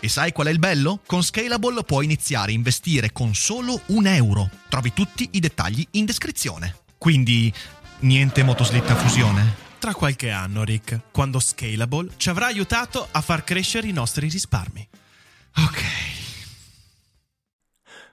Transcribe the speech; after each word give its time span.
E 0.00 0.08
sai 0.08 0.32
qual 0.32 0.48
è 0.48 0.50
il 0.50 0.58
bello? 0.58 1.00
Con 1.06 1.22
Scalable 1.22 1.82
puoi 1.84 2.04
iniziare 2.04 2.50
a 2.50 2.54
investire 2.54 3.12
con 3.12 3.34
solo 3.34 3.80
un 3.86 4.06
euro. 4.06 4.50
Trovi 4.68 4.92
tutti 4.92 5.28
i 5.32 5.40
dettagli 5.40 5.86
in 5.92 6.04
descrizione. 6.04 6.76
Quindi, 6.98 7.52
niente 8.00 8.42
motoslitta 8.42 8.92
a 8.92 8.96
fusione? 8.96 9.62
Tra 9.78 9.94
qualche 9.94 10.30
anno, 10.30 10.64
Rick, 10.64 11.10
quando 11.10 11.40
Scalable 11.40 12.12
ci 12.16 12.30
avrà 12.30 12.46
aiutato 12.46 13.06
a 13.10 13.20
far 13.20 13.44
crescere 13.44 13.86
i 13.86 13.92
nostri 13.92 14.28
risparmi. 14.28 14.88
Ok. 15.56 15.82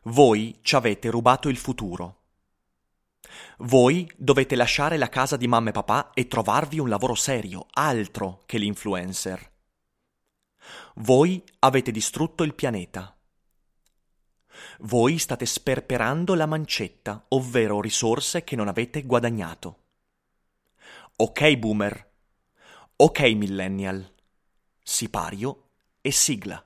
Voi 0.04 0.58
ci 0.62 0.76
avete 0.76 1.10
rubato 1.10 1.48
il 1.48 1.58
futuro. 1.58 2.23
Voi 3.60 4.12
dovete 4.17 4.56
lasciare 4.56 4.98
la 4.98 5.10
casa 5.10 5.38
di 5.38 5.48
mamma 5.48 5.70
e 5.70 5.73
papà 5.73 6.12
e 6.14 6.28
trovarvi 6.28 6.80
un 6.80 6.90
lavoro 6.90 7.14
serio, 7.16 7.67
altro 7.72 8.42
che 8.45 8.58
l'influencer. 8.58 9.51
Voi 10.95 11.44
avete 11.59 11.92
distrutto 11.92 12.44
il 12.44 12.53
pianeta. 12.53 13.16
Voi 14.81 15.17
state 15.17 15.45
sperperando 15.45 16.33
la 16.36 16.45
mancetta, 16.45 17.25
ovvero 17.30 17.81
risorse 17.81 18.44
che 18.44 18.56
non 18.56 18.67
avete 18.67 19.03
guadagnato. 19.03 19.78
Ok, 21.16 21.58
boomer. 21.58 22.09
Ok, 22.98 23.22
millennial. 23.33 24.11
Sipario 24.83 25.70
e 26.02 26.11
sigla. 26.11 26.64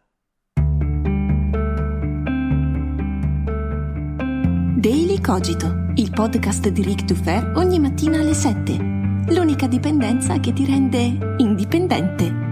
Daily 4.77 5.19
Cogito, 5.19 5.91
il 5.95 6.11
podcast 6.11 6.67
di 6.69 6.83
Rick 6.83 7.05
Dufer 7.05 7.53
ogni 7.55 7.79
mattina 7.79 8.19
alle 8.19 8.33
7. 8.33 8.77
L'unica 9.29 9.67
dipendenza 9.67 10.39
che 10.39 10.53
ti 10.53 10.65
rende 10.65 11.35
indipendente. 11.37 12.44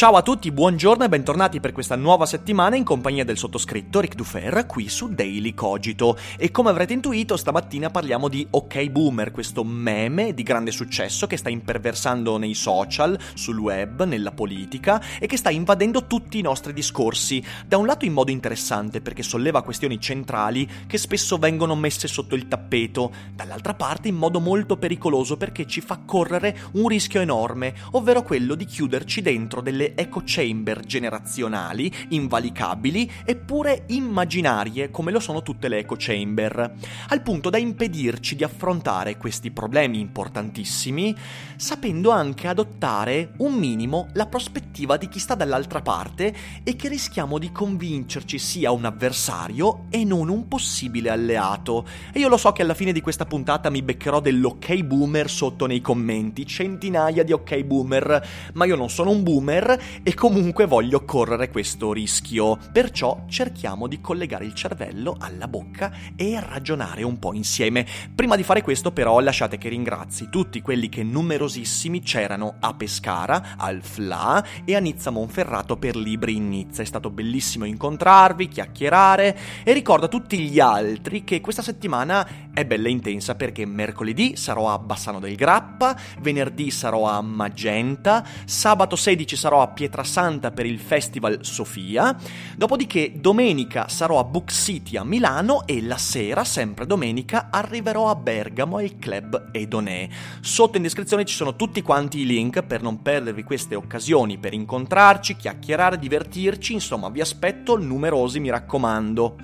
Ciao 0.00 0.16
a 0.16 0.22
tutti, 0.22 0.50
buongiorno 0.50 1.04
e 1.04 1.10
bentornati 1.10 1.60
per 1.60 1.72
questa 1.72 1.94
nuova 1.94 2.24
settimana 2.24 2.74
in 2.74 2.84
compagnia 2.84 3.22
del 3.22 3.36
sottoscritto 3.36 4.00
Rick 4.00 4.14
Dufer 4.14 4.64
qui 4.64 4.88
su 4.88 5.08
Daily 5.08 5.52
Cogito. 5.52 6.16
E 6.38 6.50
come 6.50 6.70
avrete 6.70 6.94
intuito, 6.94 7.36
stamattina 7.36 7.90
parliamo 7.90 8.28
di 8.28 8.46
OK 8.48 8.88
Boomer, 8.88 9.30
questo 9.30 9.62
meme 9.62 10.32
di 10.32 10.42
grande 10.42 10.70
successo 10.70 11.26
che 11.26 11.36
sta 11.36 11.50
imperversando 11.50 12.38
nei 12.38 12.54
social, 12.54 13.18
sul 13.34 13.58
web, 13.58 14.04
nella 14.04 14.32
politica 14.32 15.02
e 15.18 15.26
che 15.26 15.36
sta 15.36 15.50
invadendo 15.50 16.06
tutti 16.06 16.38
i 16.38 16.42
nostri 16.42 16.72
discorsi. 16.72 17.44
Da 17.66 17.76
un 17.76 17.84
lato 17.84 18.06
in 18.06 18.14
modo 18.14 18.30
interessante 18.30 19.02
perché 19.02 19.22
solleva 19.22 19.62
questioni 19.62 20.00
centrali 20.00 20.66
che 20.86 20.96
spesso 20.96 21.36
vengono 21.36 21.76
messe 21.76 22.08
sotto 22.08 22.34
il 22.34 22.48
tappeto, 22.48 23.12
dall'altra 23.34 23.74
parte 23.74 24.08
in 24.08 24.16
modo 24.16 24.40
molto 24.40 24.78
pericoloso 24.78 25.36
perché 25.36 25.66
ci 25.66 25.82
fa 25.82 26.00
correre 26.06 26.56
un 26.72 26.88
rischio 26.88 27.20
enorme, 27.20 27.74
ovvero 27.90 28.22
quello 28.22 28.54
di 28.54 28.64
chiuderci 28.64 29.20
dentro 29.20 29.60
delle 29.60 29.88
echo 29.94 30.22
chamber 30.24 30.80
generazionali, 30.84 31.92
invalicabili 32.08 33.10
eppure 33.24 33.84
immaginarie 33.88 34.90
come 34.90 35.12
lo 35.12 35.20
sono 35.20 35.42
tutte 35.42 35.68
le 35.68 35.78
echo 35.78 35.96
chamber, 35.98 36.74
al 37.08 37.22
punto 37.22 37.50
da 37.50 37.58
impedirci 37.58 38.36
di 38.36 38.44
affrontare 38.44 39.16
questi 39.16 39.50
problemi 39.50 40.00
importantissimi, 40.00 41.14
sapendo 41.56 42.10
anche 42.10 42.48
adottare 42.48 43.32
un 43.38 43.54
minimo 43.54 44.08
la 44.14 44.26
prospettiva 44.26 44.96
di 44.96 45.08
chi 45.08 45.18
sta 45.18 45.34
dall'altra 45.34 45.80
parte 45.80 46.34
e 46.62 46.76
che 46.76 46.88
rischiamo 46.88 47.38
di 47.38 47.52
convincerci 47.52 48.38
sia 48.38 48.70
un 48.70 48.84
avversario 48.84 49.86
e 49.90 50.04
non 50.04 50.28
un 50.28 50.48
possibile 50.48 51.10
alleato. 51.10 51.86
E 52.12 52.18
io 52.18 52.28
lo 52.28 52.36
so 52.36 52.52
che 52.52 52.62
alla 52.62 52.74
fine 52.74 52.92
di 52.92 53.00
questa 53.00 53.26
puntata 53.26 53.70
mi 53.70 53.82
beccherò 53.82 54.20
dell'ok 54.20 54.78
boomer 54.82 55.30
sotto 55.30 55.66
nei 55.66 55.80
commenti, 55.80 56.46
centinaia 56.46 57.22
di 57.22 57.32
ok 57.32 57.62
boomer, 57.62 58.28
ma 58.54 58.64
io 58.64 58.76
non 58.76 58.90
sono 58.90 59.10
un 59.10 59.22
boomer 59.22 59.79
e 60.02 60.14
comunque 60.14 60.66
voglio 60.66 61.04
correre 61.04 61.50
questo 61.50 61.92
rischio. 61.92 62.58
Perciò 62.72 63.24
cerchiamo 63.28 63.86
di 63.86 64.00
collegare 64.00 64.44
il 64.44 64.54
cervello 64.54 65.16
alla 65.18 65.48
bocca 65.48 65.92
e 66.16 66.38
ragionare 66.40 67.02
un 67.02 67.18
po' 67.18 67.32
insieme. 67.32 67.86
Prima 68.14 68.36
di 68.36 68.42
fare 68.42 68.62
questo 68.62 68.92
però 68.92 69.18
lasciate 69.20 69.58
che 69.58 69.68
ringrazi 69.68 70.28
tutti 70.30 70.60
quelli 70.60 70.88
che 70.88 71.02
numerosissimi 71.02 72.00
c'erano 72.00 72.56
a 72.60 72.74
Pescara, 72.74 73.56
al 73.56 73.82
FLA 73.82 74.44
e 74.64 74.76
a 74.76 74.78
Nizza 74.80 75.10
Monferrato 75.10 75.76
per 75.76 75.96
Libri 75.96 76.36
in 76.36 76.48
Nizza. 76.48 76.82
È 76.82 76.86
stato 76.86 77.10
bellissimo 77.10 77.64
incontrarvi, 77.64 78.48
chiacchierare 78.48 79.38
e 79.64 79.72
ricordo 79.72 80.06
a 80.06 80.08
tutti 80.08 80.38
gli 80.38 80.60
altri 80.60 81.24
che 81.24 81.40
questa 81.40 81.62
settimana 81.62 82.48
è 82.52 82.64
bella 82.64 82.88
intensa 82.88 83.34
perché 83.34 83.64
mercoledì 83.64 84.36
sarò 84.36 84.72
a 84.72 84.78
Bassano 84.78 85.20
del 85.20 85.36
Grappa, 85.36 85.96
venerdì 86.20 86.70
sarò 86.70 87.06
a 87.06 87.20
Magenta, 87.20 88.24
sabato 88.44 88.96
16 88.96 89.36
sarò 89.36 89.62
a 89.62 89.68
Pietrasanta 89.70 90.50
per 90.50 90.66
il 90.66 90.78
Festival 90.78 91.38
Sofia, 91.40 92.16
dopodiché 92.56 93.12
domenica 93.16 93.88
sarò 93.88 94.18
a 94.18 94.24
Book 94.24 94.52
City 94.52 94.96
a 94.96 95.04
Milano 95.04 95.66
e 95.66 95.82
la 95.82 95.96
sera, 95.96 96.44
sempre 96.44 96.86
domenica, 96.86 97.48
arriverò 97.50 98.08
a 98.08 98.14
Bergamo 98.14 98.76
al 98.76 98.98
club 98.98 99.48
Edonè. 99.52 100.08
Sotto 100.40 100.76
in 100.76 100.82
descrizione 100.82 101.24
ci 101.24 101.34
sono 101.34 101.56
tutti 101.56 101.82
quanti 101.82 102.20
i 102.20 102.26
link 102.26 102.62
per 102.62 102.82
non 102.82 103.02
perdervi 103.02 103.42
queste 103.42 103.74
occasioni 103.74 104.38
per 104.38 104.52
incontrarci, 104.52 105.36
chiacchierare, 105.36 105.98
divertirci, 105.98 106.72
insomma 106.72 107.08
vi 107.08 107.20
aspetto 107.20 107.78
numerosi 107.78 108.40
mi 108.40 108.50
raccomando. 108.50 109.36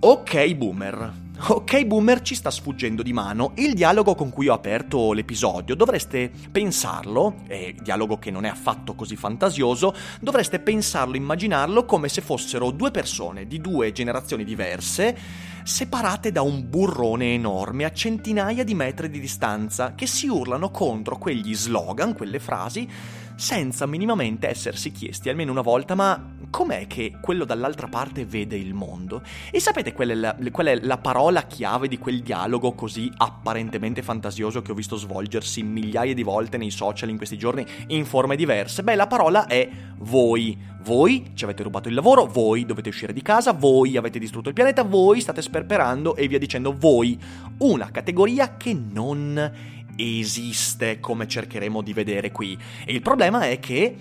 Ok 0.00 0.54
boomer, 0.54 1.12
Ok 1.36 1.84
Boomer 1.84 2.22
ci 2.22 2.36
sta 2.36 2.48
sfuggendo 2.48 3.02
di 3.02 3.12
mano. 3.12 3.52
Il 3.56 3.74
dialogo 3.74 4.14
con 4.14 4.30
cui 4.30 4.46
ho 4.46 4.54
aperto 4.54 5.12
l'episodio 5.12 5.74
dovreste 5.74 6.30
pensarlo, 6.50 7.42
è 7.48 7.74
dialogo 7.82 8.18
che 8.18 8.30
non 8.30 8.44
è 8.44 8.48
affatto 8.48 8.94
così 8.94 9.16
fantasioso, 9.16 9.92
dovreste 10.20 10.60
pensarlo, 10.60 11.16
immaginarlo 11.16 11.84
come 11.84 12.08
se 12.08 12.20
fossero 12.20 12.70
due 12.70 12.92
persone 12.92 13.48
di 13.48 13.60
due 13.60 13.90
generazioni 13.90 14.44
diverse, 14.44 15.18
separate 15.64 16.30
da 16.30 16.42
un 16.42 16.68
burrone 16.68 17.34
enorme 17.34 17.84
a 17.84 17.92
centinaia 17.92 18.62
di 18.62 18.74
metri 18.74 19.10
di 19.10 19.18
distanza, 19.18 19.94
che 19.96 20.06
si 20.06 20.28
urlano 20.28 20.70
contro 20.70 21.18
quegli 21.18 21.54
slogan, 21.54 22.14
quelle 22.14 22.38
frasi, 22.38 22.88
senza 23.36 23.86
minimamente 23.86 24.48
essersi 24.48 24.92
chiesti 24.92 25.28
almeno 25.28 25.50
una 25.50 25.60
volta 25.60 25.94
ma 25.94 26.32
com'è 26.54 26.86
che 26.86 27.14
quello 27.20 27.44
dall'altra 27.44 27.88
parte 27.88 28.24
vede 28.24 28.56
il 28.56 28.74
mondo? 28.74 29.22
E 29.50 29.58
sapete 29.58 29.92
qual 29.92 30.10
è, 30.10 30.14
la, 30.14 30.36
qual 30.52 30.68
è 30.68 30.78
la 30.82 30.98
parola 30.98 31.42
chiave 31.42 31.88
di 31.88 31.98
quel 31.98 32.20
dialogo 32.20 32.74
così 32.74 33.10
apparentemente 33.16 34.02
fantasioso 34.02 34.62
che 34.62 34.70
ho 34.70 34.74
visto 34.74 34.96
svolgersi 34.96 35.64
migliaia 35.64 36.14
di 36.14 36.22
volte 36.22 36.56
nei 36.56 36.70
social 36.70 37.08
in 37.08 37.16
questi 37.16 37.36
giorni 37.36 37.66
in 37.88 38.04
forme 38.04 38.36
diverse? 38.36 38.84
Beh, 38.84 38.94
la 38.94 39.08
parola 39.08 39.46
è 39.46 39.68
voi. 39.98 40.56
Voi 40.84 41.32
ci 41.34 41.44
avete 41.44 41.62
rubato 41.62 41.88
il 41.88 41.94
lavoro, 41.94 42.26
voi 42.26 42.66
dovete 42.66 42.90
uscire 42.90 43.12
di 43.12 43.22
casa, 43.22 43.52
voi 43.52 43.96
avete 43.96 44.18
distrutto 44.18 44.50
il 44.50 44.54
pianeta, 44.54 44.84
voi 44.84 45.20
state 45.20 45.42
sperperando 45.42 46.14
e 46.14 46.28
via 46.28 46.38
dicendo 46.38 46.72
voi. 46.78 47.18
Una 47.58 47.90
categoria 47.90 48.56
che 48.56 48.74
non 48.74 49.82
esiste 49.96 51.00
come 51.00 51.26
cercheremo 51.26 51.82
di 51.82 51.92
vedere 51.92 52.30
qui. 52.30 52.58
E 52.84 52.92
il 52.92 53.02
problema 53.02 53.42
è 53.48 53.58
che 53.58 53.96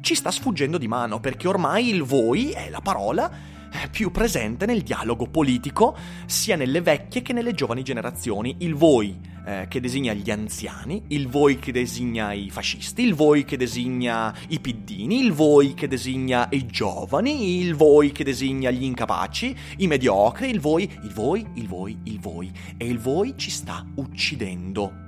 ci 0.00 0.14
sta 0.14 0.30
sfuggendo 0.30 0.78
di 0.78 0.86
mano 0.86 1.18
perché 1.18 1.48
ormai 1.48 1.88
il 1.88 2.02
voi 2.02 2.50
è 2.50 2.68
la 2.68 2.80
parola 2.80 3.53
più 3.90 4.10
presente 4.10 4.66
nel 4.66 4.82
dialogo 4.82 5.26
politico, 5.26 5.96
sia 6.26 6.56
nelle 6.56 6.80
vecchie 6.80 7.22
che 7.22 7.32
nelle 7.32 7.52
giovani 7.52 7.82
generazioni. 7.82 8.56
Il 8.58 8.74
voi 8.74 9.32
eh, 9.46 9.66
che 9.68 9.80
designa 9.80 10.12
gli 10.12 10.30
anziani, 10.30 11.02
il 11.08 11.28
voi 11.28 11.58
che 11.58 11.72
designa 11.72 12.32
i 12.32 12.50
fascisti, 12.50 13.02
il 13.02 13.14
voi 13.14 13.44
che 13.44 13.56
designa 13.56 14.34
i 14.48 14.60
piddini, 14.60 15.20
il 15.20 15.32
voi 15.32 15.74
che 15.74 15.88
designa 15.88 16.48
i 16.50 16.66
giovani, 16.66 17.60
il 17.60 17.74
voi 17.74 18.12
che 18.12 18.24
designa 18.24 18.70
gli 18.70 18.84
incapaci, 18.84 19.56
i 19.78 19.86
mediocri, 19.86 20.48
il 20.48 20.60
voi, 20.60 20.90
il 21.02 21.12
voi, 21.12 21.46
il 21.54 21.68
voi, 21.68 21.98
il 22.04 22.20
voi. 22.20 22.52
E 22.76 22.86
il 22.86 22.98
voi 22.98 23.34
ci 23.36 23.50
sta 23.50 23.84
uccidendo. 23.96 25.02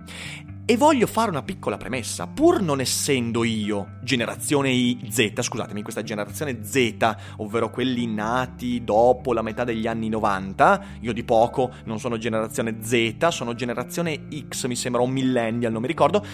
E 0.68 0.76
voglio 0.76 1.06
fare 1.06 1.30
una 1.30 1.44
piccola 1.44 1.76
premessa, 1.76 2.26
pur 2.26 2.60
non 2.60 2.80
essendo 2.80 3.44
io 3.44 3.98
generazione 4.02 4.98
Z, 5.08 5.40
scusatemi, 5.40 5.80
questa 5.80 6.02
generazione 6.02 6.64
Z, 6.64 6.96
ovvero 7.36 7.70
quelli 7.70 8.08
nati 8.08 8.82
dopo 8.82 9.32
la 9.32 9.42
metà 9.42 9.62
degli 9.62 9.86
anni 9.86 10.08
90, 10.08 10.84
io 11.02 11.12
di 11.12 11.22
poco 11.22 11.72
non 11.84 12.00
sono 12.00 12.18
generazione 12.18 12.78
Z, 12.82 13.28
sono 13.28 13.54
generazione 13.54 14.26
X, 14.48 14.66
mi 14.66 14.74
sembra 14.74 15.02
un 15.02 15.12
millennial, 15.12 15.70
non 15.70 15.82
mi 15.82 15.86
ricordo, 15.86 16.26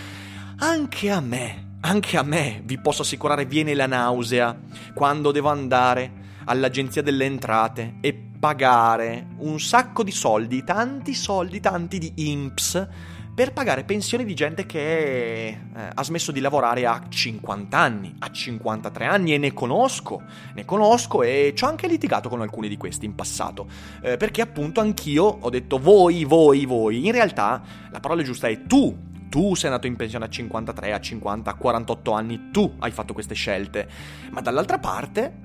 anche 0.57 1.11
a 1.11 1.21
me, 1.21 1.77
anche 1.81 2.17
a 2.17 2.23
me, 2.23 2.63
vi 2.65 2.79
posso 2.79 3.03
assicurare, 3.03 3.45
viene 3.45 3.75
la 3.75 3.87
nausea 3.87 4.59
quando 4.95 5.31
devo 5.31 5.51
andare 5.51 6.11
all'agenzia 6.47 7.03
delle 7.03 7.27
entrate 7.27 7.97
e 8.01 8.15
pagare 8.15 9.27
un 9.41 9.61
sacco 9.61 10.03
di 10.03 10.11
soldi, 10.11 10.65
tanti 10.65 11.13
soldi, 11.13 11.61
tanti 11.61 11.99
di 11.99 12.13
IMPS 12.31 12.89
per 13.35 13.55
pagare 13.55 13.85
pensioni 13.85 14.27
di 14.27 14.35
gente 14.35 14.67
che 14.67 15.47
eh, 15.49 15.59
ha 15.95 16.05
smesso 16.05 16.33
di 16.33 16.41
lavorare 16.41 16.85
a 16.85 17.03
50 17.09 17.79
anni, 17.79 18.15
a 18.19 18.31
53 18.31 19.07
anni 19.07 19.33
e 19.33 19.39
ne 19.39 19.55
conosco, 19.55 20.23
ne 20.55 20.67
conosco 20.67 21.23
e 21.23 21.53
ci 21.57 21.65
ho 21.65 21.69
anche 21.69 21.87
litigato 21.87 22.29
con 22.29 22.43
alcuni 22.43 22.69
di 22.69 22.77
questi 22.77 23.07
in 23.07 23.15
passato, 23.15 23.67
eh, 24.03 24.19
perché 24.19 24.43
appunto 24.43 24.81
anch'io 24.81 25.25
ho 25.25 25.49
detto 25.49 25.79
voi, 25.79 26.25
voi, 26.25 26.67
voi, 26.67 27.07
in 27.07 27.13
realtà 27.13 27.63
la 27.91 28.01
parola 28.01 28.23
giusta 28.23 28.49
è 28.49 28.65
tu, 28.65 28.95
tu 29.31 29.55
sei 29.55 29.71
andato 29.71 29.87
in 29.87 29.97
pensione 29.97 30.27
a 30.27 30.29
53, 30.29 30.93
a 30.93 31.01
50, 31.01 31.51
a 31.51 31.55
48 31.55 32.13
anni, 32.13 32.51
tu 32.51 32.75
hai 32.81 32.91
fatto 32.91 33.15
queste 33.15 33.35
scelte, 33.35 33.89
ma 34.31 34.43
dall'altra 34.43 34.79
parte 34.79 35.41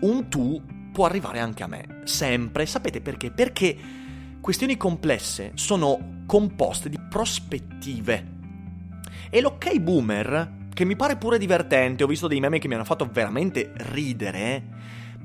un 0.00 0.28
tu 0.30 0.62
può 0.90 1.04
arrivare 1.04 1.40
anche 1.40 1.62
a 1.62 1.66
me, 1.66 2.00
sempre, 2.04 2.64
sapete 2.64 3.02
perché? 3.02 3.30
Perché 3.30 4.01
questioni 4.42 4.76
complesse 4.76 5.52
sono 5.54 6.24
composte 6.26 6.88
di 6.88 6.98
prospettive. 6.98 8.30
E 9.30 9.40
l'ok 9.40 9.78
boomer, 9.78 10.66
che 10.74 10.84
mi 10.84 10.96
pare 10.96 11.16
pure 11.16 11.38
divertente, 11.38 12.02
ho 12.02 12.08
visto 12.08 12.26
dei 12.26 12.40
meme 12.40 12.58
che 12.58 12.66
mi 12.66 12.74
hanno 12.74 12.84
fatto 12.84 13.08
veramente 13.10 13.70
ridere, 13.72 14.60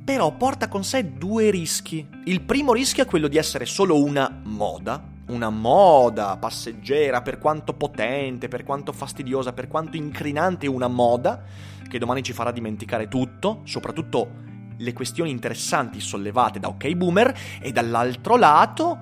però 0.06 0.32
porta 0.38 0.68
con 0.68 0.84
sé 0.84 1.14
due 1.14 1.50
rischi. 1.50 2.08
Il 2.26 2.42
primo 2.42 2.74
rischio 2.74 3.04
è 3.04 3.08
quello 3.08 3.28
di 3.28 3.38
essere 3.38 3.66
solo 3.66 4.02
una 4.02 4.40
moda, 4.44 5.04
una 5.30 5.50
moda 5.50 6.38
passeggera, 6.38 7.24
per 7.24 7.40
quanto 7.40 7.74
potente, 7.74 8.48
per 8.48 8.64
quanto 8.64 8.94
fastidiosa, 8.94 9.52
per 9.52 9.68
quanto 9.68 9.98
incrinante 9.98 10.68
una 10.68 10.88
moda, 10.88 11.44
che 11.90 11.98
domani 11.98 12.22
ci 12.22 12.34
farà 12.34 12.52
dimenticare 12.52 13.08
tutto, 13.08 13.62
soprattutto 13.64 14.46
le 14.78 14.94
questioni 14.94 15.32
interessanti 15.32 16.00
sollevate 16.00 16.60
da 16.60 16.70
OK 16.70 16.92
Boomer 16.94 17.38
e 17.62 17.72
dall'altro 17.72 18.38
lato 18.38 18.98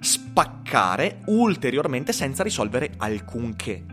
spaccare 0.00 1.20
ulteriormente 1.26 2.12
senza 2.12 2.42
risolvere 2.42 2.92
alcunché. 2.98 3.84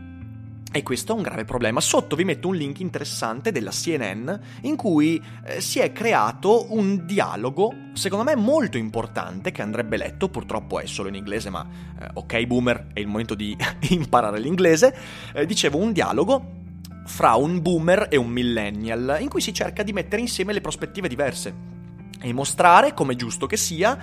E 0.74 0.82
questo 0.82 1.12
è 1.12 1.16
un 1.16 1.22
grave 1.22 1.44
problema. 1.44 1.80
Sotto 1.80 2.16
vi 2.16 2.24
metto 2.24 2.48
un 2.48 2.54
link 2.54 2.80
interessante 2.80 3.52
della 3.52 3.70
CNN 3.70 4.30
in 4.62 4.74
cui 4.74 5.22
eh, 5.44 5.60
si 5.60 5.80
è 5.80 5.92
creato 5.92 6.72
un 6.72 7.04
dialogo, 7.04 7.74
secondo 7.92 8.24
me 8.24 8.36
molto 8.36 8.78
importante, 8.78 9.52
che 9.52 9.60
andrebbe 9.60 9.98
letto, 9.98 10.30
purtroppo 10.30 10.80
è 10.80 10.86
solo 10.86 11.08
in 11.08 11.14
inglese, 11.14 11.50
ma 11.50 11.66
eh, 12.00 12.08
ok 12.14 12.46
boomer, 12.46 12.86
è 12.94 13.00
il 13.00 13.06
momento 13.06 13.34
di 13.34 13.54
imparare 13.90 14.38
l'inglese. 14.38 14.96
Eh, 15.34 15.44
dicevo, 15.44 15.76
un 15.76 15.92
dialogo 15.92 16.60
fra 17.04 17.34
un 17.34 17.60
boomer 17.60 18.06
e 18.10 18.16
un 18.16 18.28
millennial, 18.28 19.18
in 19.20 19.28
cui 19.28 19.40
si 19.40 19.52
cerca 19.52 19.82
di 19.82 19.92
mettere 19.92 20.22
insieme 20.22 20.52
le 20.52 20.60
prospettive 20.60 21.08
diverse 21.08 21.54
e 22.20 22.32
mostrare, 22.32 22.94
come 22.94 23.16
giusto 23.16 23.46
che 23.46 23.56
sia, 23.56 23.98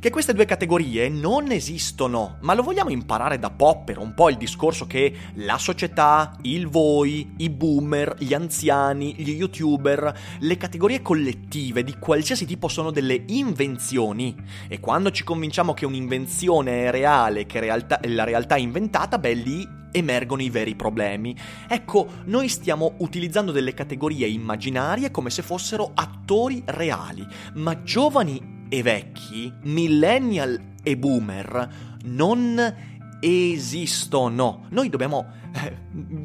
che 0.00 0.10
queste 0.10 0.32
due 0.32 0.44
categorie 0.44 1.08
non 1.08 1.50
esistono, 1.50 2.38
ma 2.42 2.54
lo 2.54 2.62
vogliamo 2.62 2.90
imparare 2.90 3.38
da 3.38 3.50
Popper, 3.50 3.98
un 3.98 4.14
po' 4.14 4.30
il 4.30 4.36
discorso 4.36 4.86
che 4.86 5.12
la 5.34 5.58
società, 5.58 6.36
il 6.42 6.68
voi, 6.68 7.34
i 7.38 7.50
boomer, 7.50 8.14
gli 8.18 8.32
anziani, 8.32 9.14
gli 9.16 9.30
youtuber, 9.30 10.16
le 10.38 10.56
categorie 10.56 11.02
collettive 11.02 11.82
di 11.82 11.96
qualsiasi 11.98 12.46
tipo 12.46 12.68
sono 12.68 12.92
delle 12.92 13.24
invenzioni. 13.26 14.36
E 14.68 14.78
quando 14.78 15.10
ci 15.10 15.24
convinciamo 15.24 15.74
che 15.74 15.84
un'invenzione 15.84 16.86
è 16.86 16.90
reale, 16.90 17.46
che 17.46 17.58
realtà, 17.58 17.98
la 18.04 18.24
realtà 18.24 18.54
è 18.54 18.60
inventata, 18.60 19.18
beh 19.18 19.34
lì 19.34 19.76
emergono 19.98 20.42
i 20.42 20.50
veri 20.50 20.74
problemi. 20.74 21.36
Ecco, 21.68 22.08
noi 22.24 22.48
stiamo 22.48 22.94
utilizzando 22.98 23.52
delle 23.52 23.74
categorie 23.74 24.26
immaginarie 24.26 25.10
come 25.10 25.30
se 25.30 25.42
fossero 25.42 25.90
attori 25.94 26.62
reali, 26.66 27.26
ma 27.54 27.82
giovani 27.82 28.66
e 28.68 28.82
vecchi, 28.82 29.52
millennial 29.62 30.74
e 30.82 30.96
boomer, 30.96 31.96
non 32.04 32.74
esistono. 33.20 34.66
Noi 34.70 34.88
dobbiamo, 34.88 35.26
eh, 35.54 35.76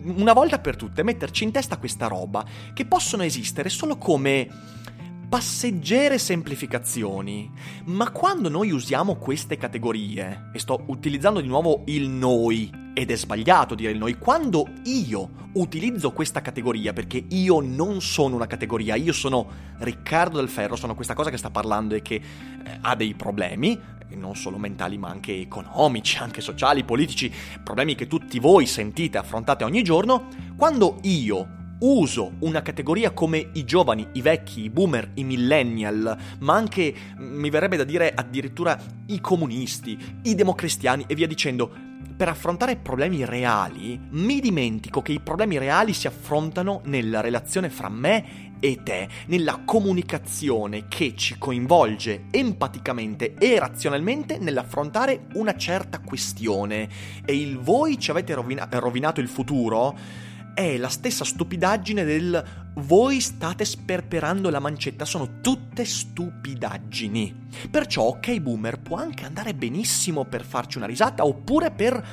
una 0.06 0.34
volta 0.34 0.60
per 0.60 0.76
tutte, 0.76 1.04
metterci 1.04 1.44
in 1.44 1.52
testa 1.52 1.78
questa 1.78 2.08
roba, 2.08 2.46
che 2.74 2.86
possono 2.86 3.24
esistere 3.24 3.70
solo 3.70 3.98
come 3.98 4.48
passeggere 5.34 6.20
semplificazioni. 6.20 7.52
Ma 7.86 8.12
quando 8.12 8.50
noi 8.50 8.70
usiamo 8.70 9.16
queste 9.16 9.58
categorie, 9.58 10.52
e 10.54 10.60
sto 10.60 10.84
utilizzando 10.90 11.42
di 11.42 11.48
nuovo 11.48 11.82
il 11.88 12.08
noi, 12.08 12.70
ed 12.94 13.10
è 13.10 13.16
sbagliato 13.16 13.74
dire 13.74 13.90
il 13.90 13.98
noi, 13.98 14.20
quando 14.20 14.68
io 14.84 15.50
utilizzo 15.54 16.12
questa 16.12 16.44
categoria, 16.44 16.94
perché 16.94 17.26
io 17.30 17.62
non 17.62 18.00
sono 18.00 18.36
una 18.36 18.46
categoria, 18.46 18.94
io 18.94 19.12
sono 19.12 19.48
Riccardo 19.80 20.38
del 20.38 20.50
Ferro, 20.50 20.76
sono 20.76 20.94
questa 20.94 21.16
cosa 21.16 21.32
che 21.32 21.38
sta 21.38 21.50
parlando 21.50 21.96
e 21.96 22.04
che 22.04 22.14
eh, 22.14 22.22
ha 22.82 22.94
dei 22.94 23.16
problemi, 23.16 23.76
non 24.10 24.36
solo 24.36 24.60
mentali 24.60 25.00
ma 25.00 25.10
anche 25.10 25.34
economici, 25.34 26.20
anche 26.20 26.42
sociali, 26.42 26.84
politici, 26.84 27.34
problemi 27.64 27.96
che 27.96 28.06
tutti 28.06 28.38
voi 28.38 28.68
sentite, 28.68 29.18
affrontate 29.18 29.64
ogni 29.64 29.82
giorno, 29.82 30.28
quando 30.56 31.00
io 31.02 31.62
uso 31.84 32.34
una 32.40 32.62
categoria 32.62 33.12
come 33.12 33.50
i 33.54 33.66
giovani, 33.66 34.08
i 34.14 34.22
vecchi, 34.22 34.64
i 34.64 34.70
boomer, 34.70 35.12
i 35.16 35.24
millennial, 35.24 36.18
ma 36.40 36.56
anche, 36.56 36.94
mi 37.18 37.50
verrebbe 37.50 37.78
da 37.78 37.84
dire 37.84 38.14
addirittura 38.14 38.80
i 39.08 39.20
comunisti, 39.20 39.98
i 40.24 40.36
democristiani 40.36 41.04
e 41.08 41.16
via 41.16 41.28
dicendo, 41.28 41.92
per 42.16 42.30
affrontare 42.30 42.78
problemi 42.78 43.26
reali, 43.26 44.00
mi 44.12 44.40
dimentico 44.40 45.02
che 45.02 45.12
i 45.12 45.20
problemi 45.20 45.58
reali 45.58 45.94
si 45.94 46.08
affrontano 46.08 46.82
nella 46.86 47.20
relazione 47.20 47.70
fra 47.70 47.90
me 47.90 48.52
e 48.60 48.80
te, 48.82 49.10
nella 49.26 49.64
comunicazione 49.66 50.88
che 50.88 51.16
ci 51.18 51.38
coinvolge 51.38 52.28
empaticamente 52.32 53.34
e 53.38 53.60
razionalmente 53.60 54.38
nell'affrontare 54.38 55.26
una 55.34 55.58
certa 55.58 56.00
questione. 56.00 56.88
E 57.26 57.36
il 57.36 57.58
voi 57.58 58.00
ci 58.00 58.10
avete 58.10 58.34
rovina- 58.34 58.70
rovinato 58.72 59.20
il 59.20 59.28
futuro? 59.28 60.32
È 60.54 60.78
la 60.78 60.90
stessa 60.90 61.24
stupidaggine 61.24 62.04
del 62.04 62.62
voi 62.76 63.20
state 63.20 63.66
sperperando 63.66 64.50
la 64.50 64.60
mancetta, 64.60 65.06
sono 65.06 65.42
tutte 65.42 65.86
stupidaggini. 65.86 67.48
Perciò 67.70 68.04
OK 68.04 68.40
Boomer 68.40 68.80
può 68.80 68.98
anche 68.98 69.26
andare 69.26 69.54
benissimo 69.54 70.26
per 70.26 70.44
farci 70.44 70.78
una 70.78 70.88
risata 70.88 71.26
oppure 71.26 71.72
per 71.72 72.06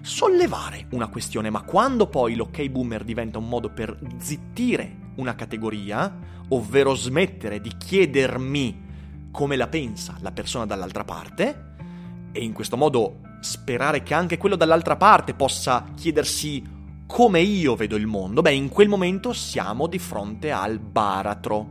sollevare 0.00 0.86
una 0.90 1.08
questione, 1.08 1.50
ma 1.50 1.62
quando 1.62 2.06
poi 2.06 2.34
l'OK 2.34 2.68
Boomer 2.68 3.04
diventa 3.04 3.38
un 3.38 3.48
modo 3.48 3.70
per 3.70 3.98
zittire 4.18 5.06
una 5.16 5.34
categoria, 5.34 6.16
ovvero 6.48 6.94
smettere 6.94 7.60
di 7.60 7.72
chiedermi 7.76 8.86
come 9.30 9.56
la 9.56 9.68
pensa 9.68 10.16
la 10.20 10.32
persona 10.32 10.66
dall'altra 10.66 11.04
parte, 11.04 11.66
e 12.32 12.42
in 12.42 12.52
questo 12.52 12.76
modo 12.76 13.20
sperare 13.40 14.02
che 14.02 14.14
anche 14.14 14.36
quello 14.36 14.56
dall'altra 14.56 14.96
parte 14.96 15.34
possa 15.34 15.84
chiedersi 15.94 16.76
come 17.08 17.40
io 17.40 17.74
vedo 17.74 17.96
il 17.96 18.06
mondo, 18.06 18.42
beh, 18.42 18.52
in 18.52 18.68
quel 18.68 18.86
momento 18.86 19.32
siamo 19.32 19.86
di 19.86 19.98
fronte 19.98 20.52
al 20.52 20.78
baratro. 20.78 21.66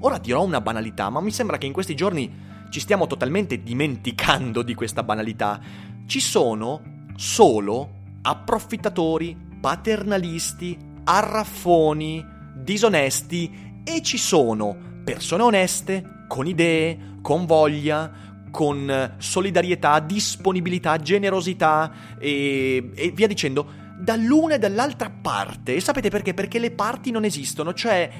Ora 0.00 0.16
dirò 0.16 0.42
una 0.42 0.62
banalità, 0.62 1.10
ma 1.10 1.20
mi 1.20 1.30
sembra 1.30 1.58
che 1.58 1.66
in 1.66 1.74
questi 1.74 1.94
giorni 1.94 2.32
ci 2.70 2.80
stiamo 2.80 3.06
totalmente 3.06 3.62
dimenticando 3.62 4.62
di 4.62 4.72
questa 4.74 5.02
banalità. 5.02 5.60
Ci 6.06 6.20
sono 6.20 7.04
solo 7.16 7.90
approfittatori, 8.22 9.36
paternalisti, 9.60 10.76
arraffoni, 11.04 12.24
disonesti 12.56 13.82
e 13.84 14.00
ci 14.00 14.16
sono 14.16 14.74
persone 15.04 15.42
oneste, 15.42 16.24
con 16.26 16.46
idee, 16.46 17.18
con 17.20 17.44
voglia, 17.44 18.10
con 18.50 19.14
solidarietà, 19.18 20.00
disponibilità, 20.00 20.96
generosità 20.96 22.16
e, 22.18 22.90
e 22.94 23.10
via 23.10 23.26
dicendo 23.26 23.81
dall'una 24.02 24.54
e 24.54 24.58
dall'altra 24.58 25.10
parte. 25.10 25.76
E 25.76 25.80
sapete 25.80 26.10
perché? 26.10 26.34
Perché 26.34 26.58
le 26.58 26.72
parti 26.72 27.10
non 27.10 27.24
esistono, 27.24 27.72
cioè 27.72 28.10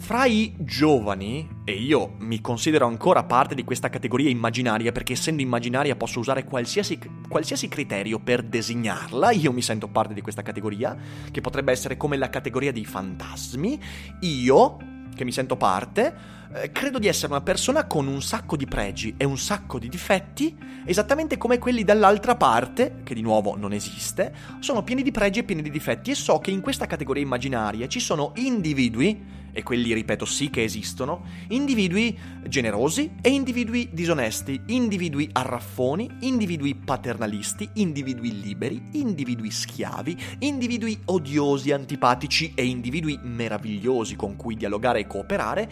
Fra 0.00 0.24
i 0.24 0.54
giovani, 0.56 1.46
e 1.62 1.72
io 1.72 2.14
mi 2.20 2.40
considero 2.40 2.86
ancora 2.86 3.22
parte 3.22 3.54
di 3.54 3.64
questa 3.64 3.90
categoria 3.90 4.30
immaginaria 4.30 4.92
perché 4.92 5.12
essendo 5.12 5.42
immaginaria 5.42 5.94
posso 5.94 6.20
usare 6.20 6.44
qualsiasi, 6.44 6.98
qualsiasi, 7.28 7.68
criterio 7.68 8.18
per 8.18 8.42
designarla, 8.42 9.30
io 9.30 9.52
mi 9.52 9.60
sento 9.60 9.88
parte 9.88 10.14
di 10.14 10.22
questa 10.22 10.40
categoria, 10.40 10.96
che 11.30 11.42
potrebbe 11.42 11.70
essere 11.70 11.98
come 11.98 12.16
la 12.16 12.30
categoria 12.30 12.72
dei 12.72 12.86
fantasmi, 12.86 13.78
io, 14.20 14.76
che 15.14 15.24
mi 15.24 15.32
sento 15.32 15.56
parte, 15.58 16.38
eh, 16.52 16.72
credo 16.72 16.98
di 16.98 17.06
essere 17.06 17.32
una 17.32 17.42
persona 17.42 17.86
con 17.86 18.06
un 18.06 18.20
sacco 18.20 18.56
di 18.56 18.66
pregi 18.66 19.14
e 19.16 19.24
un 19.24 19.38
sacco 19.38 19.78
di 19.78 19.88
difetti, 19.88 20.56
esattamente 20.84 21.38
come 21.38 21.58
quelli 21.58 21.84
dall'altra 21.84 22.34
parte, 22.34 23.02
che 23.04 23.14
di 23.14 23.22
nuovo 23.22 23.56
non 23.56 23.72
esiste, 23.72 24.34
sono 24.58 24.82
pieni 24.82 25.02
di 25.02 25.12
pregi 25.12 25.40
e 25.40 25.44
pieni 25.44 25.62
di 25.62 25.70
difetti. 25.70 26.10
E 26.10 26.14
so 26.14 26.38
che 26.38 26.50
in 26.50 26.60
questa 26.60 26.86
categoria 26.86 27.22
immaginaria 27.22 27.86
ci 27.86 28.00
sono 28.00 28.32
individui 28.36 29.39
e 29.52 29.62
quelli 29.62 29.92
ripeto 29.92 30.24
sì 30.24 30.50
che 30.50 30.62
esistono, 30.62 31.24
individui 31.48 32.16
generosi 32.46 33.12
e 33.20 33.30
individui 33.30 33.88
disonesti, 33.92 34.60
individui 34.66 35.28
arraffoni, 35.32 36.08
individui 36.20 36.74
paternalisti, 36.74 37.68
individui 37.74 38.40
liberi, 38.40 38.82
individui 38.92 39.50
schiavi, 39.50 40.16
individui 40.40 40.98
odiosi, 41.06 41.72
antipatici 41.72 42.52
e 42.54 42.64
individui 42.64 43.18
meravigliosi 43.22 44.16
con 44.16 44.36
cui 44.36 44.56
dialogare 44.56 45.00
e 45.00 45.06
cooperare 45.06 45.70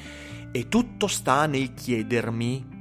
e 0.51 0.69
tutto 0.69 1.07
sta 1.07 1.47
nel 1.47 1.75
chiedermi 1.75 2.77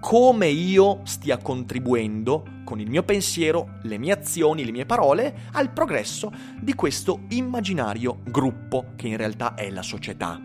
come 0.00 0.48
io 0.48 1.00
stia 1.04 1.38
contribuendo 1.38 2.44
con 2.64 2.80
il 2.80 2.88
mio 2.88 3.02
pensiero, 3.02 3.78
le 3.82 3.98
mie 3.98 4.12
azioni, 4.12 4.64
le 4.64 4.72
mie 4.72 4.86
parole 4.86 5.48
al 5.52 5.72
progresso 5.72 6.32
di 6.60 6.74
questo 6.74 7.20
immaginario 7.30 8.20
gruppo 8.24 8.92
che 8.96 9.08
in 9.08 9.16
realtà 9.16 9.54
è 9.54 9.70
la 9.70 9.82
società. 9.82 10.40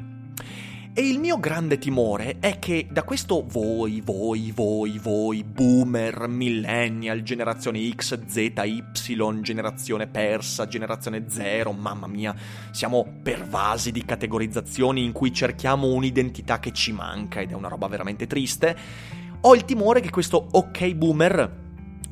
E 0.96 1.08
il 1.08 1.18
mio 1.18 1.40
grande 1.40 1.80
timore 1.80 2.38
è 2.40 2.60
che 2.60 2.88
da 2.92 3.02
questo 3.02 3.44
voi, 3.48 4.00
voi, 4.02 4.52
voi, 4.52 5.00
voi, 5.00 5.44
boomer, 5.44 6.28
millennial, 6.28 7.24
generazione 7.24 7.90
X, 7.96 8.28
Z, 8.28 8.36
Y, 8.38 9.42
generazione 9.42 10.06
persa, 10.06 10.68
generazione 10.68 11.26
zero, 11.30 11.72
mamma 11.72 12.06
mia, 12.06 12.36
siamo 12.70 13.08
pervasi 13.24 13.92
di 13.92 14.06
categorizzazioni 14.06 15.04
in 15.04 15.14
cui 15.14 15.34
cerchiamo 15.34 15.88
un'identità 15.88 16.60
che 16.60 16.72
ci 16.72 16.92
manca 16.92 17.42
ed 17.42 17.50
è 17.50 17.56
una 17.56 17.70
roba 17.70 17.88
veramente 17.88 18.28
triste. 18.28 19.22
Ho 19.46 19.56
il 19.56 19.66
timore 19.66 20.00
che 20.00 20.10
questo 20.10 20.48
ok 20.52 20.94
boomer 20.94 21.62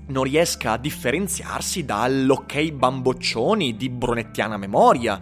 non 0.08 0.24
riesca 0.24 0.74
a 0.74 0.78
differenziarsi 0.78 1.86
dall'ok 1.86 2.72
bamboccioni 2.72 3.78
di 3.78 3.90
brunettiana 3.90 4.58
memoria 4.58 5.18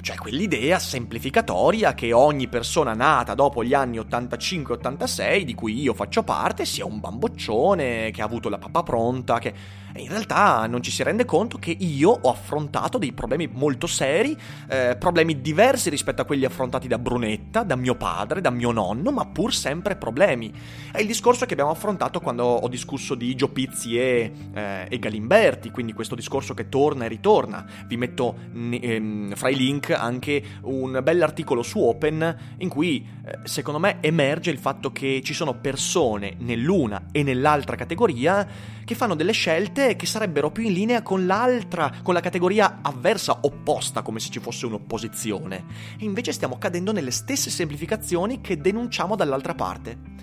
cioè 0.00 0.16
quell'idea 0.16 0.78
semplificatoria 0.78 1.94
che 1.94 2.12
ogni 2.12 2.48
persona 2.48 2.94
nata 2.94 3.34
dopo 3.34 3.64
gli 3.64 3.74
anni 3.74 3.98
85-86, 3.98 5.42
di 5.42 5.54
cui 5.54 5.80
io 5.80 5.94
faccio 5.94 6.22
parte, 6.22 6.64
sia 6.64 6.84
un 6.84 7.00
bamboccione, 7.00 8.10
che 8.10 8.22
ha 8.22 8.24
avuto 8.24 8.48
la 8.48 8.58
papà 8.58 8.82
pronta, 8.82 9.38
che 9.38 9.54
in 9.96 10.08
realtà 10.08 10.66
non 10.66 10.82
ci 10.82 10.90
si 10.90 11.02
rende 11.02 11.24
conto 11.24 11.58
che 11.58 11.74
io 11.76 12.10
ho 12.10 12.30
affrontato 12.30 12.98
dei 12.98 13.12
problemi 13.12 13.48
molto 13.50 13.86
seri, 13.86 14.36
eh, 14.68 14.96
problemi 14.98 15.40
diversi 15.40 15.90
rispetto 15.90 16.22
a 16.22 16.24
quelli 16.24 16.44
affrontati 16.44 16.88
da 16.88 16.98
Brunetta, 16.98 17.62
da 17.62 17.76
mio 17.76 17.94
padre, 17.96 18.40
da 18.40 18.50
mio 18.50 18.70
nonno, 18.70 19.10
ma 19.10 19.26
pur 19.26 19.52
sempre 19.52 19.96
problemi. 19.96 20.52
È 20.92 21.00
il 21.00 21.06
discorso 21.06 21.46
che 21.46 21.52
abbiamo 21.52 21.70
affrontato 21.70 22.20
quando 22.20 22.44
ho 22.44 22.68
discusso 22.68 23.14
di 23.14 23.34
Gio 23.34 23.48
Pizzi 23.48 23.98
e, 23.98 24.32
eh, 24.52 24.86
e 24.88 24.98
Galimberti, 24.98 25.70
quindi 25.70 25.92
questo 25.92 26.14
discorso 26.14 26.54
che 26.54 26.68
torna 26.68 27.04
e 27.04 27.08
ritorna. 27.08 27.66
Vi 27.86 27.96
metto 27.96 28.36
ehm, 28.54 29.34
fra 29.34 29.48
i 29.48 29.56
link 29.56 29.87
anche 29.94 30.42
un 30.62 31.00
bell'articolo 31.02 31.62
su 31.62 31.80
Open 31.80 32.36
in 32.58 32.68
cui 32.68 33.06
eh, 33.24 33.38
secondo 33.44 33.78
me 33.78 33.98
emerge 34.00 34.50
il 34.50 34.58
fatto 34.58 34.92
che 34.92 35.20
ci 35.24 35.34
sono 35.34 35.54
persone 35.54 36.34
nell'una 36.38 37.06
e 37.12 37.22
nell'altra 37.22 37.76
categoria 37.76 38.46
che 38.84 38.94
fanno 38.94 39.14
delle 39.14 39.32
scelte 39.32 39.96
che 39.96 40.06
sarebbero 40.06 40.50
più 40.50 40.64
in 40.64 40.72
linea 40.72 41.02
con 41.02 41.26
l'altra, 41.26 41.92
con 42.02 42.14
la 42.14 42.20
categoria 42.20 42.78
avversa, 42.82 43.40
opposta, 43.42 44.02
come 44.02 44.18
se 44.18 44.30
ci 44.30 44.40
fosse 44.40 44.66
un'opposizione. 44.66 45.64
E 45.98 46.04
invece 46.04 46.32
stiamo 46.32 46.56
cadendo 46.56 46.92
nelle 46.92 47.10
stesse 47.10 47.50
semplificazioni 47.50 48.40
che 48.40 48.56
denunciamo 48.56 49.14
dall'altra 49.14 49.54
parte. 49.54 50.16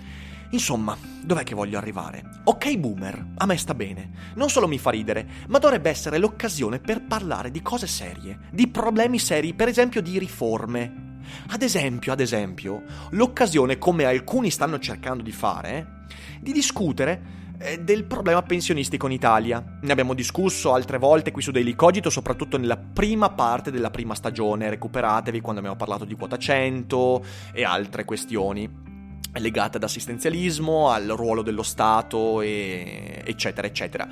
Insomma, 0.50 0.96
dov'è 1.22 1.42
che 1.42 1.54
voglio 1.54 1.78
arrivare? 1.78 2.22
Ok 2.44 2.76
boomer, 2.76 3.26
a 3.36 3.46
me 3.46 3.56
sta 3.56 3.74
bene. 3.74 4.10
Non 4.34 4.48
solo 4.48 4.68
mi 4.68 4.78
fa 4.78 4.90
ridere, 4.90 5.26
ma 5.48 5.58
dovrebbe 5.58 5.90
essere 5.90 6.18
l'occasione 6.18 6.78
per 6.78 7.02
parlare 7.02 7.50
di 7.50 7.62
cose 7.62 7.86
serie, 7.86 8.38
di 8.50 8.68
problemi 8.68 9.18
seri, 9.18 9.54
per 9.54 9.68
esempio 9.68 10.00
di 10.00 10.18
riforme. 10.18 11.04
Ad 11.48 11.62
esempio, 11.62 12.12
ad 12.12 12.20
esempio, 12.20 12.84
l'occasione, 13.10 13.78
come 13.78 14.04
alcuni 14.04 14.50
stanno 14.50 14.78
cercando 14.78 15.22
di 15.22 15.32
fare, 15.32 16.04
di 16.40 16.52
discutere 16.52 17.34
eh, 17.58 17.80
del 17.80 18.04
problema 18.04 18.42
pensionistico 18.42 19.06
in 19.06 19.12
Italia. 19.12 19.78
Ne 19.80 19.92
abbiamo 19.92 20.14
discusso 20.14 20.72
altre 20.72 20.98
volte 20.98 21.32
qui 21.32 21.42
su 21.42 21.50
Daily 21.50 21.74
Cogito, 21.74 22.10
soprattutto 22.10 22.56
nella 22.58 22.76
prima 22.76 23.30
parte 23.30 23.72
della 23.72 23.90
prima 23.90 24.14
stagione. 24.14 24.70
Recuperatevi 24.70 25.40
quando 25.40 25.60
abbiamo 25.60 25.78
parlato 25.78 26.04
di 26.04 26.14
quota 26.14 26.36
100 26.36 27.24
e 27.52 27.64
altre 27.64 28.04
questioni 28.04 28.85
legate 29.38 29.76
ad 29.76 29.82
assistenzialismo, 29.82 30.90
al 30.90 31.06
ruolo 31.08 31.42
dello 31.42 31.62
Stato, 31.62 32.40
e, 32.40 33.22
eccetera, 33.24 33.66
eccetera. 33.66 34.08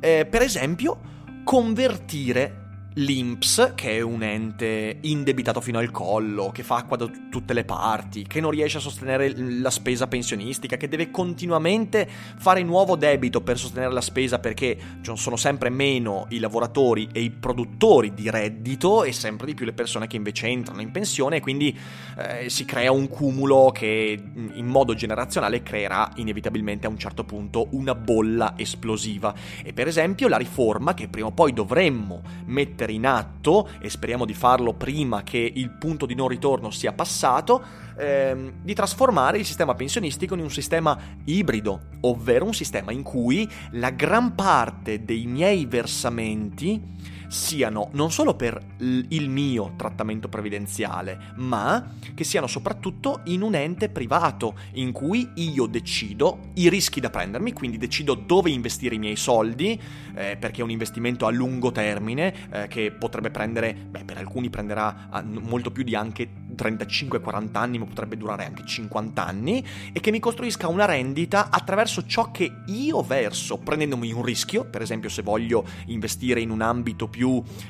Eh, 0.00 0.26
per 0.26 0.42
esempio, 0.42 1.00
convertire 1.44 2.65
l'INPS, 2.98 3.72
che 3.74 3.96
è 3.96 4.00
un 4.00 4.22
ente 4.22 4.98
indebitato 5.02 5.60
fino 5.60 5.78
al 5.78 5.90
collo, 5.90 6.50
che 6.50 6.62
fa 6.62 6.76
acqua 6.76 6.96
da 6.96 7.06
t- 7.06 7.28
tutte 7.28 7.52
le 7.52 7.64
parti, 7.64 8.24
che 8.26 8.40
non 8.40 8.50
riesce 8.50 8.78
a 8.78 8.80
sostenere 8.80 9.34
la 9.36 9.68
spesa 9.68 10.06
pensionistica, 10.06 10.78
che 10.78 10.88
deve 10.88 11.10
continuamente 11.10 12.08
fare 12.38 12.62
nuovo 12.62 12.96
debito 12.96 13.42
per 13.42 13.58
sostenere 13.58 13.92
la 13.92 14.00
spesa 14.00 14.38
perché 14.38 14.78
sono 15.02 15.36
sempre 15.36 15.68
meno 15.68 16.26
i 16.30 16.38
lavoratori 16.38 17.08
e 17.12 17.20
i 17.20 17.30
produttori 17.30 18.14
di 18.14 18.30
reddito 18.30 19.04
e 19.04 19.12
sempre 19.12 19.46
di 19.46 19.54
più 19.54 19.66
le 19.66 19.74
persone 19.74 20.06
che 20.06 20.16
invece 20.16 20.46
entrano 20.46 20.80
in 20.80 20.90
pensione 20.90 21.36
e 21.36 21.40
quindi 21.40 21.78
eh, 22.16 22.48
si 22.48 22.64
crea 22.64 22.92
un 22.92 23.08
cumulo 23.08 23.72
che 23.74 24.18
in 24.54 24.66
modo 24.66 24.94
generazionale 24.94 25.62
creerà 25.62 26.10
inevitabilmente 26.16 26.86
a 26.86 26.90
un 26.90 26.98
certo 26.98 27.24
punto 27.24 27.68
una 27.72 27.94
bolla 27.94 28.54
esplosiva. 28.56 29.34
E 29.62 29.74
per 29.74 29.86
esempio 29.86 30.28
la 30.28 30.38
riforma 30.38 30.94
che 30.94 31.08
prima 31.08 31.26
o 31.26 31.32
poi 31.32 31.52
dovremmo 31.52 32.22
mettere 32.46 32.85
mettere 32.86 32.92
in 32.92 33.06
atto, 33.06 33.68
e 33.80 33.90
speriamo 33.90 34.24
di 34.24 34.34
farlo 34.34 34.72
prima 34.72 35.22
che 35.22 35.38
il 35.54 35.70
punto 35.70 36.06
di 36.06 36.14
non 36.14 36.28
ritorno 36.28 36.70
sia 36.70 36.92
passato, 36.92 37.62
ehm, 37.98 38.62
di 38.62 38.74
trasformare 38.74 39.38
il 39.38 39.44
sistema 39.44 39.74
pensionistico 39.74 40.34
in 40.34 40.40
un 40.40 40.50
sistema 40.50 40.96
ibrido, 41.24 41.88
ovvero 42.02 42.44
un 42.44 42.54
sistema 42.54 42.92
in 42.92 43.02
cui 43.02 43.48
la 43.72 43.90
gran 43.90 44.34
parte 44.34 45.04
dei 45.04 45.26
miei 45.26 45.66
versamenti 45.66 47.14
siano 47.28 47.88
non 47.92 48.10
solo 48.10 48.34
per 48.34 48.60
il 48.78 49.28
mio 49.28 49.74
trattamento 49.76 50.28
previdenziale, 50.28 51.32
ma 51.36 51.94
che 52.14 52.24
siano 52.24 52.46
soprattutto 52.46 53.20
in 53.24 53.42
un 53.42 53.54
ente 53.54 53.88
privato 53.88 54.54
in 54.72 54.92
cui 54.92 55.30
io 55.34 55.66
decido 55.66 56.50
i 56.54 56.68
rischi 56.68 57.00
da 57.00 57.10
prendermi, 57.10 57.52
quindi 57.52 57.78
decido 57.78 58.14
dove 58.14 58.50
investire 58.50 58.94
i 58.94 58.98
miei 58.98 59.16
soldi, 59.16 59.80
eh, 60.14 60.36
perché 60.38 60.60
è 60.60 60.64
un 60.64 60.70
investimento 60.70 61.26
a 61.26 61.30
lungo 61.30 61.72
termine 61.72 62.34
eh, 62.50 62.68
che 62.68 62.92
potrebbe 62.92 63.30
prendere, 63.30 63.74
beh, 63.74 64.04
per 64.04 64.18
alcuni 64.18 64.50
prenderà 64.50 65.08
ah, 65.10 65.22
molto 65.22 65.70
più 65.70 65.82
di 65.82 65.94
anche 65.94 66.28
35-40 66.56 67.48
anni, 67.52 67.78
ma 67.78 67.84
potrebbe 67.86 68.16
durare 68.16 68.44
anche 68.44 68.64
50 68.64 69.24
anni, 69.24 69.64
e 69.92 70.00
che 70.00 70.10
mi 70.10 70.20
costruisca 70.20 70.68
una 70.68 70.84
rendita 70.84 71.50
attraverso 71.50 72.06
ciò 72.06 72.30
che 72.30 72.50
io 72.66 73.02
verso, 73.02 73.58
prendendomi 73.58 74.12
un 74.12 74.22
rischio, 74.22 74.64
per 74.64 74.82
esempio 74.82 75.08
se 75.08 75.22
voglio 75.22 75.64
investire 75.86 76.40
in 76.40 76.50
un 76.50 76.60
ambito 76.60 77.08
più 77.08 77.15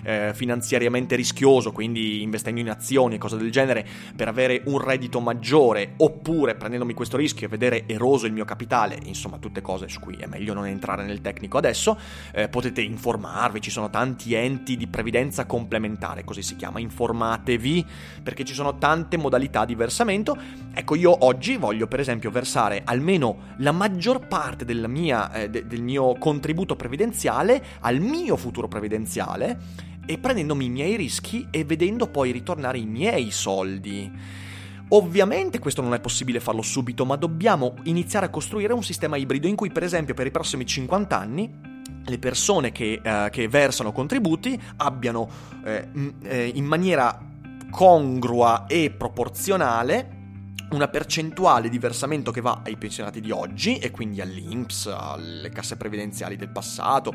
eh, 0.02 0.32
finanziariamente 0.34 1.16
rischioso, 1.16 1.72
quindi 1.72 2.22
investendo 2.22 2.60
in 2.60 2.70
azioni 2.70 3.16
e 3.16 3.18
cose 3.18 3.36
del 3.36 3.50
genere, 3.50 3.86
per 4.14 4.28
avere 4.28 4.62
un 4.66 4.78
reddito 4.78 5.20
maggiore, 5.20 5.94
oppure 5.98 6.54
prendendomi 6.54 6.94
questo 6.94 7.16
rischio 7.16 7.46
e 7.46 7.50
vedere 7.50 7.84
eroso 7.86 8.26
il 8.26 8.32
mio 8.32 8.44
capitale, 8.44 8.98
insomma 9.04 9.38
tutte 9.38 9.60
cose 9.60 9.88
su 9.88 10.00
cui 10.00 10.16
è 10.16 10.26
meglio 10.26 10.54
non 10.54 10.66
entrare 10.66 11.04
nel 11.04 11.20
tecnico 11.20 11.58
adesso, 11.58 11.98
eh, 12.32 12.48
potete 12.48 12.80
informarvi, 12.80 13.60
ci 13.60 13.70
sono 13.70 13.90
tanti 13.90 14.34
enti 14.34 14.76
di 14.76 14.86
previdenza 14.86 15.46
complementare, 15.46 16.24
così 16.24 16.42
si 16.42 16.56
chiama, 16.56 16.80
informatevi, 16.80 17.84
perché 18.22 18.44
ci 18.44 18.54
sono 18.54 18.78
tante 18.78 19.16
modalità 19.16 19.64
di 19.64 19.74
versamento. 19.74 20.36
Ecco, 20.72 20.94
io 20.94 21.24
oggi 21.24 21.56
voglio 21.56 21.86
per 21.86 22.00
esempio 22.00 22.30
versare 22.30 22.82
almeno 22.84 23.54
la 23.58 23.72
maggior 23.72 24.26
parte 24.26 24.64
mia, 24.88 25.32
eh, 25.32 25.50
de- 25.50 25.66
del 25.66 25.82
mio 25.82 26.14
contributo 26.18 26.76
previdenziale 26.76 27.62
al 27.80 28.00
mio 28.00 28.36
futuro 28.36 28.68
previdenziale 28.68 29.35
e 29.44 30.18
prendendomi 30.18 30.66
i 30.66 30.70
miei 30.70 30.96
rischi 30.96 31.46
e 31.50 31.64
vedendo 31.64 32.06
poi 32.06 32.30
ritornare 32.30 32.78
i 32.78 32.86
miei 32.86 33.30
soldi. 33.30 34.10
Ovviamente 34.90 35.58
questo 35.58 35.82
non 35.82 35.94
è 35.94 36.00
possibile 36.00 36.38
farlo 36.38 36.62
subito, 36.62 37.04
ma 37.04 37.16
dobbiamo 37.16 37.74
iniziare 37.84 38.26
a 38.26 38.30
costruire 38.30 38.72
un 38.72 38.84
sistema 38.84 39.16
ibrido 39.16 39.48
in 39.48 39.56
cui, 39.56 39.70
per 39.70 39.82
esempio, 39.82 40.14
per 40.14 40.26
i 40.26 40.30
prossimi 40.30 40.64
50 40.64 41.18
anni 41.18 41.74
le 42.04 42.18
persone 42.18 42.70
che, 42.70 43.00
uh, 43.04 43.28
che 43.30 43.48
versano 43.48 43.90
contributi 43.90 44.60
abbiano 44.76 45.28
eh, 45.64 46.52
in 46.54 46.64
maniera 46.64 47.20
congrua 47.68 48.66
e 48.66 48.90
proporzionale 48.96 50.14
una 50.70 50.88
percentuale 50.88 51.68
di 51.68 51.78
versamento 51.78 52.30
che 52.30 52.40
va 52.40 52.62
ai 52.64 52.76
pensionati 52.76 53.20
di 53.20 53.30
oggi 53.30 53.78
e 53.78 53.90
quindi 53.90 54.20
all'INPS, 54.20 54.86
alle 54.86 55.48
casse 55.50 55.76
previdenziali 55.76 56.36
del 56.36 56.48
passato, 56.48 57.12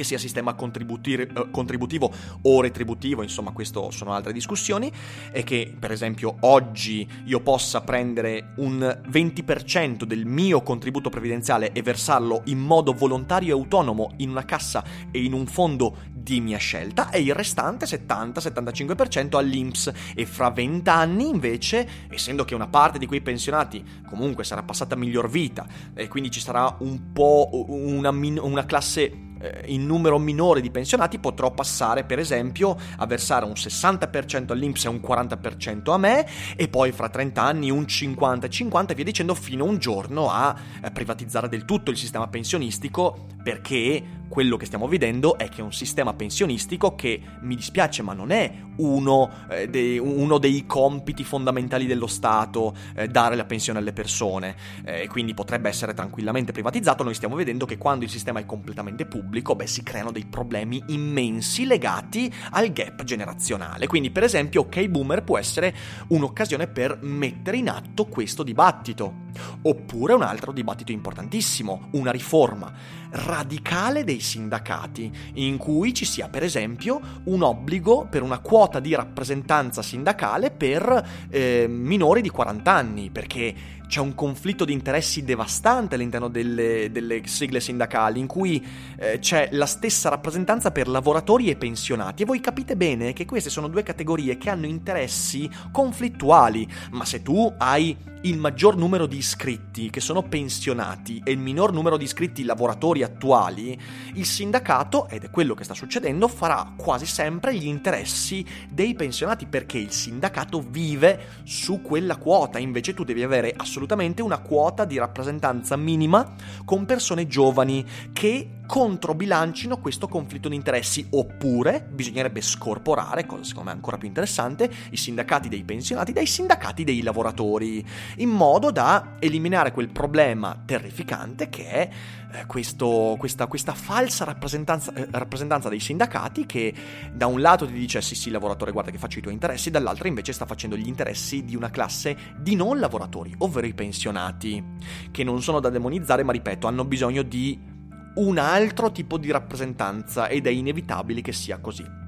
che 0.00 0.04
sia 0.04 0.18
sistema 0.18 0.56
eh, 0.56 1.50
contributivo 1.50 2.12
o 2.42 2.60
retributivo, 2.62 3.22
insomma, 3.22 3.50
questo 3.50 3.90
sono 3.90 4.14
altre 4.14 4.32
discussioni, 4.32 4.90
e 5.30 5.44
che 5.44 5.74
per 5.78 5.92
esempio 5.92 6.36
oggi 6.40 7.06
io 7.26 7.40
possa 7.40 7.82
prendere 7.82 8.52
un 8.56 8.78
20% 9.10 10.04
del 10.04 10.24
mio 10.24 10.62
contributo 10.62 11.10
previdenziale 11.10 11.72
e 11.72 11.82
versarlo 11.82 12.42
in 12.46 12.58
modo 12.58 12.92
volontario 12.92 13.54
e 13.54 13.58
autonomo 13.58 14.12
in 14.18 14.30
una 14.30 14.44
cassa 14.46 14.82
e 15.10 15.22
in 15.22 15.34
un 15.34 15.46
fondo 15.46 15.96
di 16.10 16.40
mia 16.40 16.58
scelta 16.58 17.10
e 17.10 17.20
il 17.20 17.34
restante 17.34 17.84
70-75% 17.84 19.36
all'INPS. 19.36 19.92
E 20.14 20.24
fra 20.24 20.50
20 20.50 20.88
anni 20.88 21.28
invece, 21.28 21.86
essendo 22.08 22.44
che 22.44 22.54
una 22.54 22.68
parte 22.68 22.98
di 22.98 23.06
quei 23.06 23.20
pensionati 23.20 23.84
comunque 24.08 24.44
sarà 24.44 24.62
passata 24.62 24.96
miglior 24.96 25.28
vita 25.28 25.66
e 25.94 26.08
quindi 26.08 26.30
ci 26.30 26.40
sarà 26.40 26.74
un 26.80 27.12
po' 27.12 27.48
una, 27.68 28.10
una 28.10 28.64
classe 28.64 29.28
eh, 29.40 29.62
in 29.66 29.86
numero 29.86 30.18
minore 30.18 30.60
di 30.60 30.70
pensionati 30.70 31.18
potrò 31.18 31.50
passare 31.50 32.04
per 32.04 32.18
esempio 32.18 32.76
a 32.96 33.06
versare 33.06 33.44
un 33.44 33.52
60% 33.52 34.52
all'Inps 34.52 34.84
e 34.84 34.88
un 34.88 35.00
40% 35.02 35.90
a 35.90 35.98
me 35.98 36.26
e 36.56 36.68
poi 36.68 36.92
fra 36.92 37.08
30 37.08 37.42
anni 37.42 37.70
un 37.70 37.82
50-50 37.82 38.90
e 38.90 38.94
via 38.94 39.04
dicendo 39.04 39.34
fino 39.34 39.64
a 39.64 39.68
un 39.68 39.78
giorno 39.78 40.30
a 40.30 40.54
eh, 40.82 40.90
privatizzare 40.90 41.48
del 41.48 41.64
tutto 41.64 41.90
il 41.90 41.96
sistema 41.96 42.28
pensionistico 42.28 43.26
perché 43.42 44.18
quello 44.30 44.56
che 44.56 44.64
stiamo 44.64 44.86
vedendo 44.86 45.36
è 45.36 45.48
che 45.48 45.60
è 45.60 45.64
un 45.64 45.72
sistema 45.72 46.14
pensionistico 46.14 46.94
che 46.94 47.20
mi 47.40 47.56
dispiace 47.56 48.02
ma 48.02 48.12
non 48.12 48.30
è 48.30 48.52
uno, 48.76 49.28
eh, 49.50 49.68
de, 49.68 49.98
uno 49.98 50.38
dei 50.38 50.66
compiti 50.66 51.24
fondamentali 51.24 51.84
dello 51.84 52.06
Stato 52.06 52.72
eh, 52.94 53.08
dare 53.08 53.34
la 53.34 53.44
pensione 53.44 53.80
alle 53.80 53.92
persone. 53.92 54.54
E 54.84 55.02
eh, 55.02 55.08
quindi 55.08 55.34
potrebbe 55.34 55.68
essere 55.68 55.94
tranquillamente 55.94 56.52
privatizzato. 56.52 57.02
Noi 57.02 57.14
stiamo 57.14 57.34
vedendo 57.34 57.66
che 57.66 57.76
quando 57.76 58.04
il 58.04 58.10
sistema 58.10 58.38
è 58.38 58.46
completamente 58.46 59.04
pubblico 59.04 59.56
beh 59.56 59.66
si 59.66 59.82
creano 59.82 60.12
dei 60.12 60.24
problemi 60.24 60.80
immensi 60.86 61.66
legati 61.66 62.32
al 62.50 62.70
gap 62.70 63.02
generazionale. 63.02 63.88
Quindi 63.88 64.12
per 64.12 64.22
esempio 64.22 64.60
OK 64.60 64.86
Boomer 64.86 65.24
può 65.24 65.38
essere 65.38 65.74
un'occasione 66.06 66.68
per 66.68 67.00
mettere 67.02 67.56
in 67.56 67.68
atto 67.68 68.06
questo 68.06 68.44
dibattito. 68.44 69.26
Oppure 69.62 70.12
un 70.12 70.22
altro 70.22 70.52
dibattito 70.52 70.92
importantissimo 70.92 71.88
una 71.92 72.12
riforma 72.12 72.99
radicale 73.10 74.04
dei 74.04 74.20
sindacati, 74.20 75.10
in 75.34 75.56
cui 75.56 75.92
ci 75.94 76.04
sia 76.04 76.28
per 76.28 76.42
esempio 76.42 77.00
un 77.24 77.42
obbligo 77.42 78.06
per 78.08 78.22
una 78.22 78.38
quota 78.38 78.80
di 78.80 78.94
rappresentanza 78.94 79.82
sindacale 79.82 80.50
per 80.50 81.28
eh, 81.30 81.66
minori 81.68 82.22
di 82.22 82.30
40 82.30 82.72
anni, 82.72 83.10
perché 83.10 83.54
c'è 83.90 83.98
un 83.98 84.14
conflitto 84.14 84.64
di 84.64 84.72
interessi 84.72 85.24
devastante 85.24 85.96
all'interno 85.96 86.28
delle, 86.28 86.92
delle 86.92 87.22
sigle 87.26 87.58
sindacali 87.58 88.20
in 88.20 88.28
cui 88.28 88.64
eh, 88.96 89.18
c'è 89.18 89.48
la 89.50 89.66
stessa 89.66 90.08
rappresentanza 90.08 90.70
per 90.70 90.86
lavoratori 90.86 91.50
e 91.50 91.56
pensionati. 91.56 92.22
E 92.22 92.24
voi 92.24 92.38
capite 92.38 92.76
bene 92.76 93.12
che 93.12 93.24
queste 93.24 93.50
sono 93.50 93.66
due 93.66 93.82
categorie 93.82 94.38
che 94.38 94.48
hanno 94.48 94.66
interessi 94.66 95.50
conflittuali, 95.72 96.68
ma 96.92 97.04
se 97.04 97.20
tu 97.20 97.52
hai 97.58 97.96
il 98.22 98.36
maggior 98.36 98.76
numero 98.76 99.06
di 99.06 99.16
iscritti 99.16 99.88
che 99.88 100.00
sono 100.00 100.22
pensionati 100.22 101.22
e 101.24 101.32
il 101.32 101.38
minor 101.38 101.72
numero 101.72 101.96
di 101.96 102.04
iscritti 102.04 102.44
lavoratori 102.44 103.02
attuali, 103.02 103.76
il 104.14 104.26
sindacato, 104.26 105.08
ed 105.08 105.24
è 105.24 105.30
quello 105.30 105.54
che 105.54 105.64
sta 105.64 105.74
succedendo, 105.74 106.28
farà 106.28 106.74
quasi 106.76 107.06
sempre 107.06 107.56
gli 107.56 107.66
interessi 107.66 108.44
dei 108.68 108.94
pensionati 108.94 109.46
perché 109.46 109.78
il 109.78 109.90
sindacato 109.90 110.60
vive 110.60 111.40
su 111.44 111.80
quella 111.80 112.18
quota, 112.18 112.58
invece 112.58 112.94
tu 112.94 113.02
devi 113.02 113.22
avere 113.24 113.52
assolutamente 113.56 113.78
una 114.22 114.38
quota 114.38 114.84
di 114.84 114.98
rappresentanza 114.98 115.76
minima 115.76 116.32
con 116.64 116.84
persone 116.86 117.26
giovani 117.26 117.84
che 118.12 118.59
controbilancino 118.70 119.78
questo 119.78 120.06
conflitto 120.06 120.48
di 120.48 120.54
interessi. 120.54 121.04
Oppure 121.10 121.88
bisognerebbe 121.90 122.40
scorporare, 122.40 123.26
cosa 123.26 123.42
secondo 123.42 123.70
me 123.70 123.74
ancora 123.74 123.98
più 123.98 124.06
interessante, 124.06 124.70
i 124.90 124.96
sindacati 124.96 125.48
dei 125.48 125.64
pensionati 125.64 126.12
dai 126.12 126.26
sindacati 126.26 126.84
dei 126.84 127.02
lavoratori, 127.02 127.84
in 128.18 128.28
modo 128.28 128.70
da 128.70 129.16
eliminare 129.18 129.72
quel 129.72 129.88
problema 129.88 130.62
terrificante 130.64 131.48
che 131.48 131.68
è 131.68 131.88
eh, 132.32 132.46
questo, 132.46 133.16
questa, 133.18 133.48
questa, 133.48 133.74
falsa 133.74 134.24
rappresentanza, 134.24 134.92
eh, 134.94 135.08
rappresentanza, 135.10 135.68
dei 135.68 135.80
sindacati 135.80 136.46
che 136.46 136.72
da 137.12 137.26
un 137.26 137.40
lato 137.40 137.66
ti 137.66 137.72
dice 137.72 138.00
sì 138.00 138.14
sì 138.14 138.30
lavoratore 138.30 138.70
guarda 138.70 138.92
che 138.92 138.98
faccio 138.98 139.18
i 139.18 139.22
tuoi 139.22 139.34
interessi, 139.34 139.70
dall'altro 139.70 140.06
invece 140.06 140.32
sta 140.32 140.46
facendo 140.46 140.76
gli 140.76 140.86
interessi 140.86 141.44
di 141.44 141.56
una 141.56 141.70
classe 141.70 142.16
di 142.38 142.54
non 142.54 142.78
lavoratori, 142.78 143.34
ovvero 143.38 143.66
i 143.66 143.74
pensionati, 143.74 144.62
che 145.10 145.24
non 145.24 145.42
sono 145.42 145.58
da 145.58 145.70
demonizzare 145.70 146.22
ma 146.22 146.30
ripeto 146.30 146.68
hanno 146.68 146.84
bisogno 146.84 147.22
di 147.22 147.78
un 148.14 148.38
altro 148.38 148.90
tipo 148.92 149.16
di 149.18 149.30
rappresentanza 149.30 150.28
ed 150.28 150.46
è 150.46 150.50
inevitabile 150.50 151.20
che 151.20 151.32
sia 151.32 151.58
così. 151.58 151.98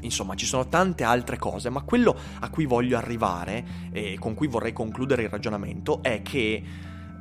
Insomma, 0.00 0.34
ci 0.34 0.46
sono 0.46 0.68
tante 0.68 1.04
altre 1.04 1.36
cose, 1.36 1.70
ma 1.70 1.82
quello 1.82 2.16
a 2.40 2.48
cui 2.50 2.66
voglio 2.66 2.96
arrivare 2.96 3.64
e 3.92 4.16
con 4.18 4.34
cui 4.34 4.48
vorrei 4.48 4.72
concludere 4.72 5.22
il 5.22 5.28
ragionamento 5.28 6.02
è 6.02 6.22
che 6.22 6.62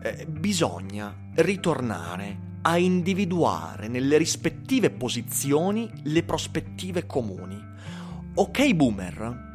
eh, 0.01 0.25
bisogna 0.27 1.15
ritornare 1.35 2.49
a 2.63 2.77
individuare 2.77 3.87
nelle 3.87 4.17
rispettive 4.17 4.89
posizioni 4.89 5.89
le 6.03 6.23
prospettive 6.23 7.05
comuni. 7.05 7.69
Ok, 8.33 8.73
boomer, 8.73 9.49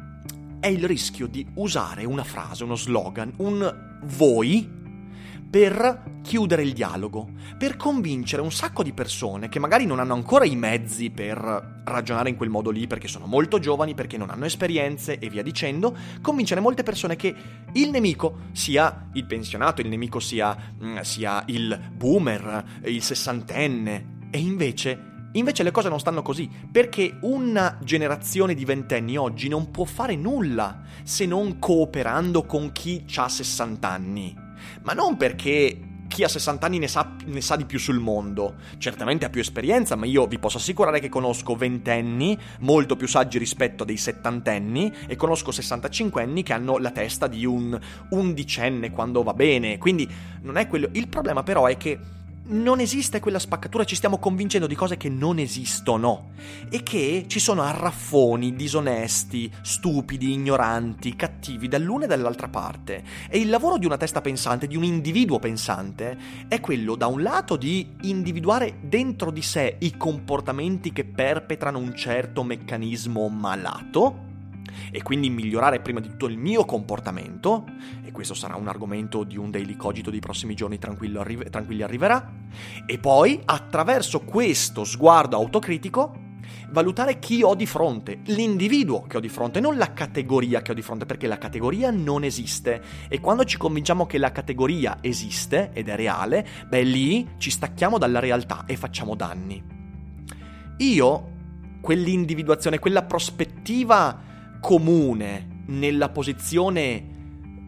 è 0.59 0.67
il 0.67 0.85
rischio 0.85 1.27
di 1.27 1.45
usare 1.55 2.05
una 2.05 2.23
frase, 2.23 2.63
uno 2.63 2.75
slogan, 2.75 3.33
un 3.37 3.99
voi 4.03 4.76
per 5.49 6.19
chiudere 6.23 6.61
il 6.61 6.73
dialogo, 6.73 7.29
per 7.57 7.77
convincere 7.77 8.41
un 8.41 8.51
sacco 8.51 8.83
di 8.83 8.91
persone 8.91 9.47
che 9.47 9.59
magari 9.59 9.85
non 9.85 9.99
hanno 9.99 10.13
ancora 10.13 10.43
i 10.43 10.55
mezzi 10.57 11.09
per 11.09 11.81
ragionare 11.85 12.29
in 12.29 12.35
quel 12.35 12.49
modo 12.49 12.69
lì, 12.69 12.85
perché 12.85 13.07
sono 13.07 13.27
molto 13.27 13.59
giovani, 13.59 13.93
perché 13.93 14.17
non 14.17 14.29
hanno 14.29 14.45
esperienze 14.45 15.19
e 15.19 15.29
via 15.29 15.41
dicendo, 15.41 15.95
convincere 16.21 16.59
molte 16.59 16.83
persone 16.83 17.15
che 17.15 17.33
il 17.73 17.89
nemico 17.89 18.39
sia 18.51 19.07
il 19.13 19.25
pensionato, 19.25 19.81
il 19.81 19.87
nemico 19.87 20.19
sia, 20.19 20.55
mm, 20.83 20.99
sia 20.99 21.43
il 21.47 21.91
boomer, 21.93 22.81
il 22.83 23.01
sessantenne, 23.01 24.15
e 24.29 24.39
invece 24.39 25.15
Invece 25.33 25.61
le 25.61 25.71
cose 25.71 25.89
non 25.89 25.99
stanno 25.99 26.23
così, 26.23 26.49
perché 26.71 27.17
una 27.21 27.77
generazione 27.83 28.55
di 28.55 28.65
ventenni 28.65 29.17
oggi 29.17 29.49
non 29.49 29.69
può 29.69 29.83
fare 29.83 30.15
nulla 30.15 30.81
se 31.03 31.27
non 31.27 31.59
cooperando 31.59 32.43
con 32.43 32.71
chi 32.71 33.05
ha 33.17 33.29
60 33.29 33.87
anni 33.87 34.45
ma 34.83 34.93
non 34.93 35.17
perché 35.17 35.79
chi 36.07 36.23
ha 36.23 36.27
60 36.27 36.65
anni 36.65 36.79
ne 36.79 36.87
sa, 36.87 37.15
ne 37.25 37.41
sa, 37.41 37.55
di 37.55 37.65
più 37.65 37.77
sul 37.77 37.99
mondo. 37.99 38.55
Certamente 38.77 39.25
ha 39.25 39.29
più 39.29 39.41
esperienza, 39.41 39.95
ma 39.95 40.05
io 40.05 40.25
vi 40.25 40.39
posso 40.39 40.57
assicurare 40.57 40.99
che 40.99 41.09
conosco 41.09 41.55
ventenni 41.55 42.37
molto 42.59 42.95
più 42.95 43.07
saggi 43.07 43.37
rispetto 43.37 43.83
a 43.83 43.85
dei 43.85 43.97
settantenni 43.97 44.91
e 45.05 45.15
conosco 45.15 45.51
65enni 45.51 46.43
che 46.43 46.53
hanno 46.53 46.77
la 46.77 46.91
testa 46.91 47.27
di 47.27 47.45
un 47.45 47.77
undicenne 48.09 48.91
quando 48.91 49.23
va 49.23 49.33
bene. 49.33 49.77
Quindi 49.77 50.09
non 50.41 50.57
è 50.57 50.67
quello. 50.67 50.89
Il 50.93 51.07
problema 51.07 51.43
però 51.43 51.65
è 51.65 51.77
che 51.77 51.99
non 52.47 52.79
esiste 52.79 53.19
quella 53.19 53.39
spaccatura, 53.39 53.83
ci 53.83 53.95
stiamo 53.95 54.19
convincendo 54.19 54.67
di 54.67 54.75
cose 54.75 54.97
che 54.97 55.09
non 55.09 55.39
esistono 55.39 56.31
e 56.69 56.83
che 56.83 57.25
ci 57.27 57.39
sono 57.39 57.61
arraffoni, 57.61 58.55
disonesti, 58.55 59.51
stupidi, 59.61 60.33
ignoranti, 60.33 61.15
cattivi 61.15 61.67
dall'una 61.67 62.05
e 62.05 62.07
dall'altra 62.07 62.47
parte. 62.47 63.03
E 63.29 63.39
il 63.39 63.49
lavoro 63.49 63.77
di 63.77 63.85
una 63.85 63.97
testa 63.97 64.21
pensante, 64.21 64.67
di 64.67 64.77
un 64.77 64.83
individuo 64.83 65.39
pensante, 65.39 66.17
è 66.47 66.59
quello 66.59 66.95
da 66.95 67.07
un 67.07 67.21
lato 67.21 67.55
di 67.55 67.95
individuare 68.01 68.79
dentro 68.81 69.31
di 69.31 69.41
sé 69.41 69.77
i 69.79 69.97
comportamenti 69.97 70.93
che 70.93 71.03
perpetrano 71.03 71.79
un 71.79 71.95
certo 71.95 72.43
meccanismo 72.43 73.27
malato, 73.27 74.25
e 74.91 75.01
quindi 75.01 75.29
migliorare 75.29 75.79
prima 75.79 75.99
di 75.99 76.09
tutto 76.09 76.27
il 76.27 76.37
mio 76.37 76.65
comportamento, 76.65 77.65
e 78.03 78.11
questo 78.11 78.33
sarà 78.33 78.55
un 78.55 78.67
argomento 78.67 79.23
di 79.23 79.37
un 79.37 79.51
daily 79.51 79.75
cogito 79.75 80.09
dei 80.09 80.19
prossimi 80.19 80.53
giorni 80.53 80.79
arri- 80.81 81.49
tranquilli 81.49 81.81
arriverà, 81.81 82.33
e 82.85 82.97
poi 82.97 83.41
attraverso 83.45 84.21
questo 84.21 84.83
sguardo 84.83 85.35
autocritico 85.35 86.25
valutare 86.69 87.19
chi 87.19 87.43
ho 87.43 87.55
di 87.55 87.65
fronte, 87.65 88.19
l'individuo 88.25 89.03
che 89.03 89.17
ho 89.17 89.19
di 89.19 89.29
fronte, 89.29 89.59
non 89.59 89.77
la 89.77 89.93
categoria 89.93 90.61
che 90.61 90.71
ho 90.71 90.73
di 90.73 90.81
fronte, 90.81 91.05
perché 91.05 91.27
la 91.27 91.37
categoria 91.37 91.91
non 91.91 92.23
esiste. 92.23 92.81
E 93.07 93.19
quando 93.19 93.43
ci 93.43 93.57
convinciamo 93.57 94.05
che 94.05 94.17
la 94.17 94.31
categoria 94.31 94.97
esiste 95.01 95.71
ed 95.73 95.87
è 95.87 95.95
reale, 95.95 96.45
beh 96.67 96.83
lì 96.83 97.27
ci 97.37 97.49
stacchiamo 97.49 97.97
dalla 97.97 98.19
realtà 98.19 98.65
e 98.65 98.75
facciamo 98.75 99.15
danni. 99.15 99.63
Io, 100.77 101.31
quell'individuazione, 101.81 102.79
quella 102.79 103.03
prospettiva 103.03 104.26
comune 104.59 105.63
nella 105.67 106.09
posizione, 106.09 107.03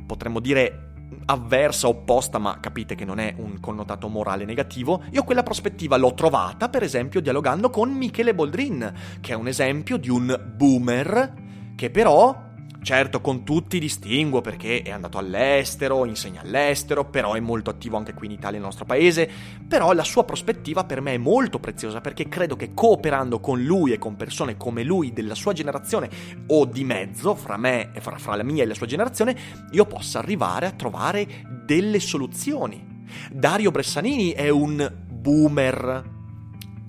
potremmo 0.05 0.39
dire, 0.39 0.87
avversa, 1.25 1.87
opposta, 1.87 2.37
ma 2.37 2.59
capite 2.59 2.95
che 2.95 3.05
non 3.05 3.19
è 3.19 3.33
un 3.37 3.59
connotato 3.59 4.07
morale 4.07 4.45
negativo, 4.45 5.03
io 5.11 5.23
quella 5.23 5.43
prospettiva 5.43 5.97
l'ho 5.97 6.13
trovata, 6.13 6.69
per 6.69 6.83
esempio, 6.83 7.21
dialogando 7.21 7.69
con 7.69 7.91
Michele 7.91 8.33
Boldrin, 8.33 8.93
che 9.21 9.33
è 9.33 9.35
un 9.35 9.47
esempio 9.47 9.97
di 9.97 10.09
un 10.09 10.53
boomer 10.55 11.33
che 11.75 11.89
però 11.89 12.47
Certo, 12.89 13.21
con 13.21 13.43
tutti 13.43 13.77
distinguo 13.77 14.41
perché 14.41 14.81
è 14.81 14.89
andato 14.89 15.19
all'estero, 15.19 16.05
insegna 16.05 16.41
all'estero, 16.41 17.05
però 17.05 17.35
è 17.35 17.39
molto 17.39 17.69
attivo 17.69 17.97
anche 17.97 18.15
qui 18.15 18.25
in 18.25 18.31
Italia, 18.31 18.57
nel 18.57 18.65
nostro 18.65 18.85
paese. 18.85 19.29
Però 19.67 19.93
la 19.93 20.03
sua 20.03 20.23
prospettiva 20.23 20.83
per 20.85 20.99
me 20.99 21.13
è 21.13 21.17
molto 21.19 21.59
preziosa 21.59 22.01
perché 22.01 22.27
credo 22.27 22.55
che 22.55 22.73
cooperando 22.73 23.39
con 23.39 23.61
lui 23.61 23.93
e 23.93 23.99
con 23.99 24.15
persone 24.15 24.57
come 24.57 24.81
lui 24.81 25.13
della 25.13 25.35
sua 25.35 25.53
generazione 25.53 26.09
o 26.47 26.65
di 26.65 26.83
mezzo, 26.83 27.35
fra 27.35 27.57
me 27.57 27.91
e 27.93 28.01
fra, 28.01 28.17
fra 28.17 28.35
la 28.35 28.41
mia 28.41 28.63
e 28.63 28.65
la 28.65 28.73
sua 28.73 28.87
generazione, 28.87 29.37
io 29.69 29.85
possa 29.85 30.17
arrivare 30.17 30.65
a 30.65 30.71
trovare 30.71 31.27
delle 31.63 31.99
soluzioni. 31.99 33.05
Dario 33.31 33.69
Bressanini 33.69 34.31
è 34.31 34.49
un 34.49 34.91
boomer 35.11 36.17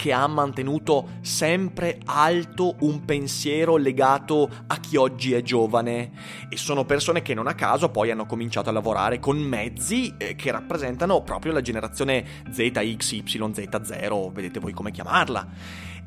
che 0.00 0.14
ha 0.14 0.26
mantenuto 0.26 1.18
sempre 1.20 1.98
alto 2.06 2.76
un 2.80 3.04
pensiero 3.04 3.76
legato 3.76 4.48
a 4.66 4.80
chi 4.80 4.96
oggi 4.96 5.34
è 5.34 5.42
giovane 5.42 6.12
e 6.48 6.56
sono 6.56 6.86
persone 6.86 7.20
che 7.20 7.34
non 7.34 7.46
a 7.46 7.52
caso 7.54 7.90
poi 7.90 8.10
hanno 8.10 8.24
cominciato 8.24 8.70
a 8.70 8.72
lavorare 8.72 9.18
con 9.18 9.36
mezzi 9.36 10.14
eh, 10.16 10.36
che 10.36 10.50
rappresentano 10.50 11.20
proprio 11.20 11.52
la 11.52 11.60
generazione 11.60 12.24
Z, 12.50 12.96
X, 12.96 13.12
Y, 13.12 13.22
Z0, 13.22 14.32
vedete 14.32 14.58
voi 14.58 14.72
come 14.72 14.90
chiamarla. 14.90 15.46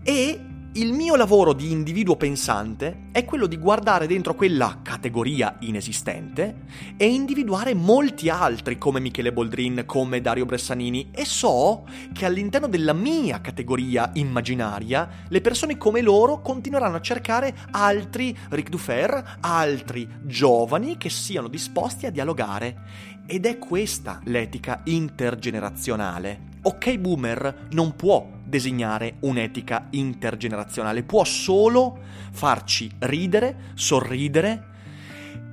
E 0.01 0.41
il 0.75 0.91
mio 0.91 1.15
lavoro 1.15 1.53
di 1.53 1.69
individuo 1.69 2.15
pensante 2.15 3.09
è 3.11 3.25
quello 3.25 3.45
di 3.45 3.57
guardare 3.57 4.07
dentro 4.07 4.33
quella 4.33 4.79
categoria 4.81 5.57
inesistente 5.59 6.63
e 6.97 7.05
individuare 7.05 7.75
molti 7.75 8.27
altri 8.29 8.79
come 8.79 8.99
Michele 8.99 9.31
Boldrin, 9.31 9.83
come 9.85 10.19
Dario 10.19 10.45
Bressanini 10.45 11.11
e 11.11 11.25
so 11.25 11.85
che 12.11 12.25
all'interno 12.25 12.67
della 12.67 12.93
mia 12.93 13.39
categoria 13.39 14.09
immaginaria 14.13 15.25
le 15.27 15.41
persone 15.41 15.77
come 15.77 16.01
loro 16.01 16.41
continueranno 16.41 16.95
a 16.95 17.01
cercare 17.01 17.55
altri 17.69 18.35
Ric 18.49 18.69
Dufer, 18.69 19.37
altri 19.41 20.09
giovani 20.23 20.97
che 20.97 21.11
siano 21.11 21.49
disposti 21.49 22.07
a 22.07 22.11
dialogare. 22.11 23.11
Ed 23.27 23.45
è 23.45 23.59
questa 23.59 24.19
l'etica 24.23 24.81
intergenerazionale. 24.85 26.51
Ok 26.63 26.97
Boomer 26.97 27.67
non 27.71 27.95
può 27.95 28.27
designare 28.53 29.15
un'etica 29.21 29.87
intergenerazionale, 29.89 31.01
può 31.01 31.23
solo 31.23 31.97
farci 32.31 32.91
ridere, 32.99 33.71
sorridere 33.73 34.67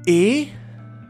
e 0.04 0.52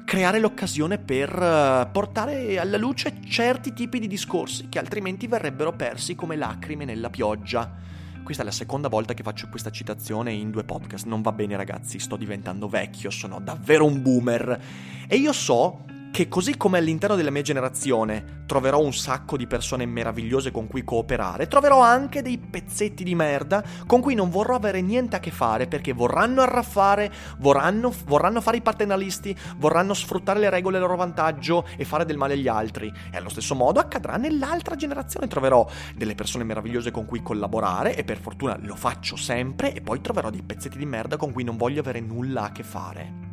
creare 0.05 0.38
l'occasione 0.38 0.98
per 0.98 1.31
eh, 1.31 1.88
portare 1.90 2.61
alla 2.61 2.76
luce 2.76 3.14
certi 3.26 3.72
tipi 3.72 3.98
di 3.98 4.07
discorsi 4.07 4.68
che 4.68 4.79
altrimenti 4.79 5.26
verrebbero 5.26 5.72
persi 5.72 6.14
come 6.14 6.37
lacrime 6.37 6.85
nella 6.85 7.11
pioggia. 7.11 7.79
Questa 8.22 8.44
è 8.44 8.46
la 8.46 8.53
seconda 8.53 8.87
volta 8.87 9.12
che 9.12 9.24
faccio 9.24 9.48
questa 9.48 9.70
citazione 9.70 10.33
in 10.33 10.53
due 10.53 10.62
podcast. 10.62 11.07
Non 11.07 11.22
va 11.22 11.33
bene, 11.33 11.57
ragazzi, 11.57 11.98
sto 11.98 12.14
diventando 12.14 12.68
vecchio, 12.68 13.11
sono 13.11 13.40
davvero 13.40 13.85
un 13.85 14.00
boomer. 14.00 14.62
E 15.09 15.16
io 15.16 15.33
so 15.33 15.85
che 16.11 16.27
così 16.27 16.57
come 16.57 16.79
all'interno 16.79 17.14
della 17.14 17.31
mia 17.31 17.42
generazione 17.42 18.38
troverò 18.46 18.81
un 18.81 18.92
sacco 18.92 19.37
di 19.37 19.46
persone 19.46 19.87
meravigliose 19.87 20.51
con 20.51 20.66
cui 20.66 20.83
cooperare, 20.83 21.46
troverò 21.46 21.81
anche 21.81 22.20
dei 22.20 22.37
pezzetti 22.37 23.05
di 23.05 23.14
merda 23.14 23.62
con 23.87 24.01
cui 24.01 24.16
non 24.16 24.29
vorrò 24.29 24.57
avere 24.57 24.81
niente 24.81 25.14
a 25.14 25.20
che 25.20 25.31
fare 25.31 25.68
perché 25.68 25.92
vorranno 25.92 26.42
arraffare, 26.42 27.12
vorranno, 27.38 27.94
vorranno 28.07 28.40
fare 28.40 28.57
i 28.57 28.61
paternalisti, 28.62 29.37
vorranno 29.59 29.94
sfruttare 29.94 30.40
le 30.40 30.51
regole 30.51 30.79
a 30.79 30.81
loro 30.81 30.96
vantaggio 30.96 31.64
e 31.77 31.85
fare 31.85 32.05
del 32.05 32.16
male 32.16 32.35
agli 32.35 32.49
altri. 32.49 32.92
E 33.12 33.16
allo 33.16 33.29
stesso 33.29 33.55
modo 33.55 33.79
accadrà 33.79 34.16
nell'altra 34.16 34.75
generazione, 34.75 35.29
troverò 35.29 35.64
delle 35.94 36.16
persone 36.16 36.42
meravigliose 36.42 36.90
con 36.90 37.07
cui 37.07 37.23
collaborare 37.23 37.94
e 37.94 38.03
per 38.03 38.18
fortuna 38.18 38.59
lo 38.61 38.75
faccio 38.75 39.14
sempre 39.14 39.73
e 39.73 39.81
poi 39.81 40.01
troverò 40.01 40.29
dei 40.29 40.42
pezzetti 40.42 40.77
di 40.77 40.87
merda 40.87 41.16
con 41.16 41.33
cui 41.33 41.44
non 41.44 41.57
voglio 41.57 41.81
avere 41.81 42.01
nulla 42.01 42.46
a 42.46 42.53
che 42.53 42.64
fare. 42.64 43.30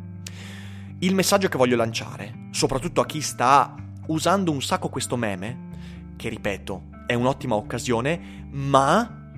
Il 1.00 1.14
messaggio 1.14 1.46
che 1.46 1.56
voglio 1.56 1.76
lanciare, 1.76 2.48
soprattutto 2.50 3.00
a 3.00 3.06
chi 3.06 3.20
sta 3.20 3.72
usando 4.08 4.50
un 4.50 4.60
sacco 4.60 4.88
questo 4.88 5.16
meme, 5.16 5.68
che 6.16 6.28
ripeto, 6.28 6.88
è 7.06 7.14
un'ottima 7.14 7.54
occasione, 7.54 8.48
ma 8.50 9.30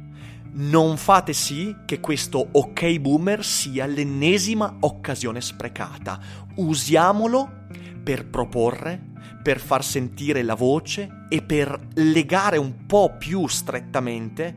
non 0.52 0.96
fate 0.96 1.34
sì 1.34 1.76
che 1.84 2.00
questo 2.00 2.48
ok 2.50 2.98
boomer 3.00 3.44
sia 3.44 3.84
l'ennesima 3.84 4.78
occasione 4.80 5.42
sprecata. 5.42 6.18
Usiamolo 6.54 7.66
per 8.02 8.26
proporre, 8.26 8.98
per 9.42 9.60
far 9.60 9.84
sentire 9.84 10.42
la 10.42 10.54
voce 10.54 11.26
e 11.28 11.42
per 11.42 11.78
legare 11.96 12.56
un 12.56 12.86
po' 12.86 13.16
più 13.18 13.46
strettamente 13.46 14.56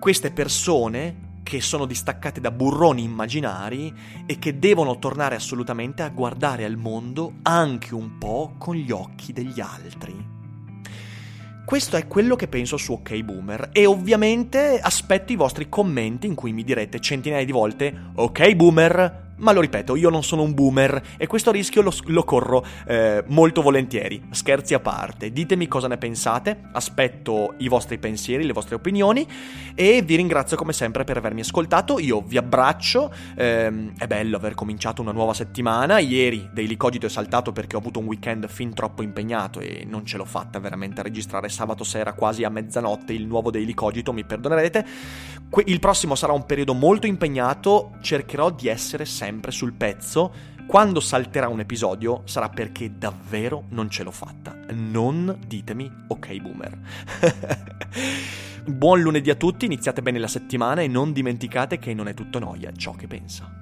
queste 0.00 0.32
persone 0.32 1.30
che 1.52 1.60
sono 1.60 1.84
distaccate 1.84 2.40
da 2.40 2.50
burroni 2.50 3.02
immaginari 3.02 3.92
e 4.24 4.38
che 4.38 4.58
devono 4.58 4.98
tornare 4.98 5.34
assolutamente 5.34 6.00
a 6.00 6.08
guardare 6.08 6.64
al 6.64 6.78
mondo 6.78 7.34
anche 7.42 7.92
un 7.92 8.16
po' 8.16 8.54
con 8.56 8.74
gli 8.74 8.90
occhi 8.90 9.34
degli 9.34 9.60
altri. 9.60 10.16
Questo 11.66 11.98
è 11.98 12.06
quello 12.06 12.36
che 12.36 12.48
penso 12.48 12.78
su 12.78 12.94
OK 12.94 13.20
Boomer 13.20 13.68
e 13.70 13.84
ovviamente 13.84 14.80
aspetto 14.80 15.32
i 15.32 15.36
vostri 15.36 15.68
commenti 15.68 16.26
in 16.26 16.34
cui 16.34 16.54
mi 16.54 16.64
direte 16.64 17.00
centinaia 17.00 17.44
di 17.44 17.52
volte 17.52 17.94
OK 18.14 18.54
Boomer, 18.54 19.21
ma 19.42 19.52
lo 19.52 19.60
ripeto, 19.60 19.96
io 19.96 20.08
non 20.08 20.22
sono 20.22 20.42
un 20.42 20.54
boomer 20.54 21.02
e 21.16 21.26
questo 21.26 21.50
rischio 21.50 21.82
lo, 21.82 21.92
lo 22.06 22.24
corro 22.24 22.64
eh, 22.86 23.24
molto 23.28 23.60
volentieri. 23.60 24.22
Scherzi 24.30 24.72
a 24.74 24.80
parte, 24.80 25.32
ditemi 25.32 25.66
cosa 25.66 25.88
ne 25.88 25.98
pensate, 25.98 26.68
aspetto 26.72 27.54
i 27.58 27.68
vostri 27.68 27.98
pensieri, 27.98 28.44
le 28.44 28.52
vostre 28.52 28.76
opinioni 28.76 29.26
e 29.74 30.02
vi 30.02 30.14
ringrazio 30.14 30.56
come 30.56 30.72
sempre 30.72 31.02
per 31.04 31.16
avermi 31.16 31.40
ascoltato. 31.40 31.98
Io 31.98 32.22
vi 32.22 32.36
abbraccio, 32.36 33.12
ehm, 33.36 33.94
è 33.98 34.06
bello 34.06 34.36
aver 34.36 34.54
cominciato 34.54 35.02
una 35.02 35.12
nuova 35.12 35.34
settimana. 35.34 35.98
Ieri 35.98 36.48
Daily 36.52 36.76
Cogito 36.76 37.06
è 37.06 37.10
saltato 37.10 37.50
perché 37.50 37.74
ho 37.74 37.80
avuto 37.80 37.98
un 37.98 38.06
weekend 38.06 38.46
fin 38.48 38.72
troppo 38.72 39.02
impegnato 39.02 39.58
e 39.58 39.84
non 39.84 40.06
ce 40.06 40.18
l'ho 40.18 40.24
fatta 40.24 40.60
veramente 40.60 41.00
a 41.00 41.02
registrare 41.02 41.48
sabato 41.48 41.82
sera 41.82 42.12
quasi 42.12 42.44
a 42.44 42.48
mezzanotte 42.48 43.12
il 43.12 43.26
nuovo 43.26 43.50
Daily 43.50 43.74
Cogito, 43.74 44.12
mi 44.12 44.24
perdonerete. 44.24 44.86
il 45.64 45.80
prossimo 45.80 46.14
sarà 46.14 46.32
un 46.32 46.46
periodo 46.46 46.74
molto 46.74 47.08
impegnato, 47.08 47.92
cercherò 48.00 48.50
di 48.50 48.68
essere 48.68 49.04
sempre 49.04 49.31
sempre 49.32 49.50
sul 49.50 49.72
pezzo. 49.72 50.50
Quando 50.66 51.00
salterà 51.00 51.48
un 51.48 51.60
episodio 51.60 52.22
sarà 52.24 52.48
perché 52.48 52.96
davvero 52.96 53.64
non 53.70 53.90
ce 53.90 54.02
l'ho 54.02 54.10
fatta. 54.10 54.56
Non 54.72 55.38
ditemi 55.46 55.90
ok 56.08 56.36
boomer. 56.36 56.78
Buon 58.64 59.00
lunedì 59.00 59.30
a 59.30 59.34
tutti, 59.34 59.64
iniziate 59.64 60.02
bene 60.02 60.18
la 60.18 60.28
settimana 60.28 60.82
e 60.82 60.86
non 60.86 61.12
dimenticate 61.12 61.78
che 61.78 61.94
non 61.94 62.08
è 62.08 62.14
tutto 62.14 62.38
noia 62.38 62.70
ciò 62.72 62.92
che 62.92 63.08
pensa. 63.08 63.61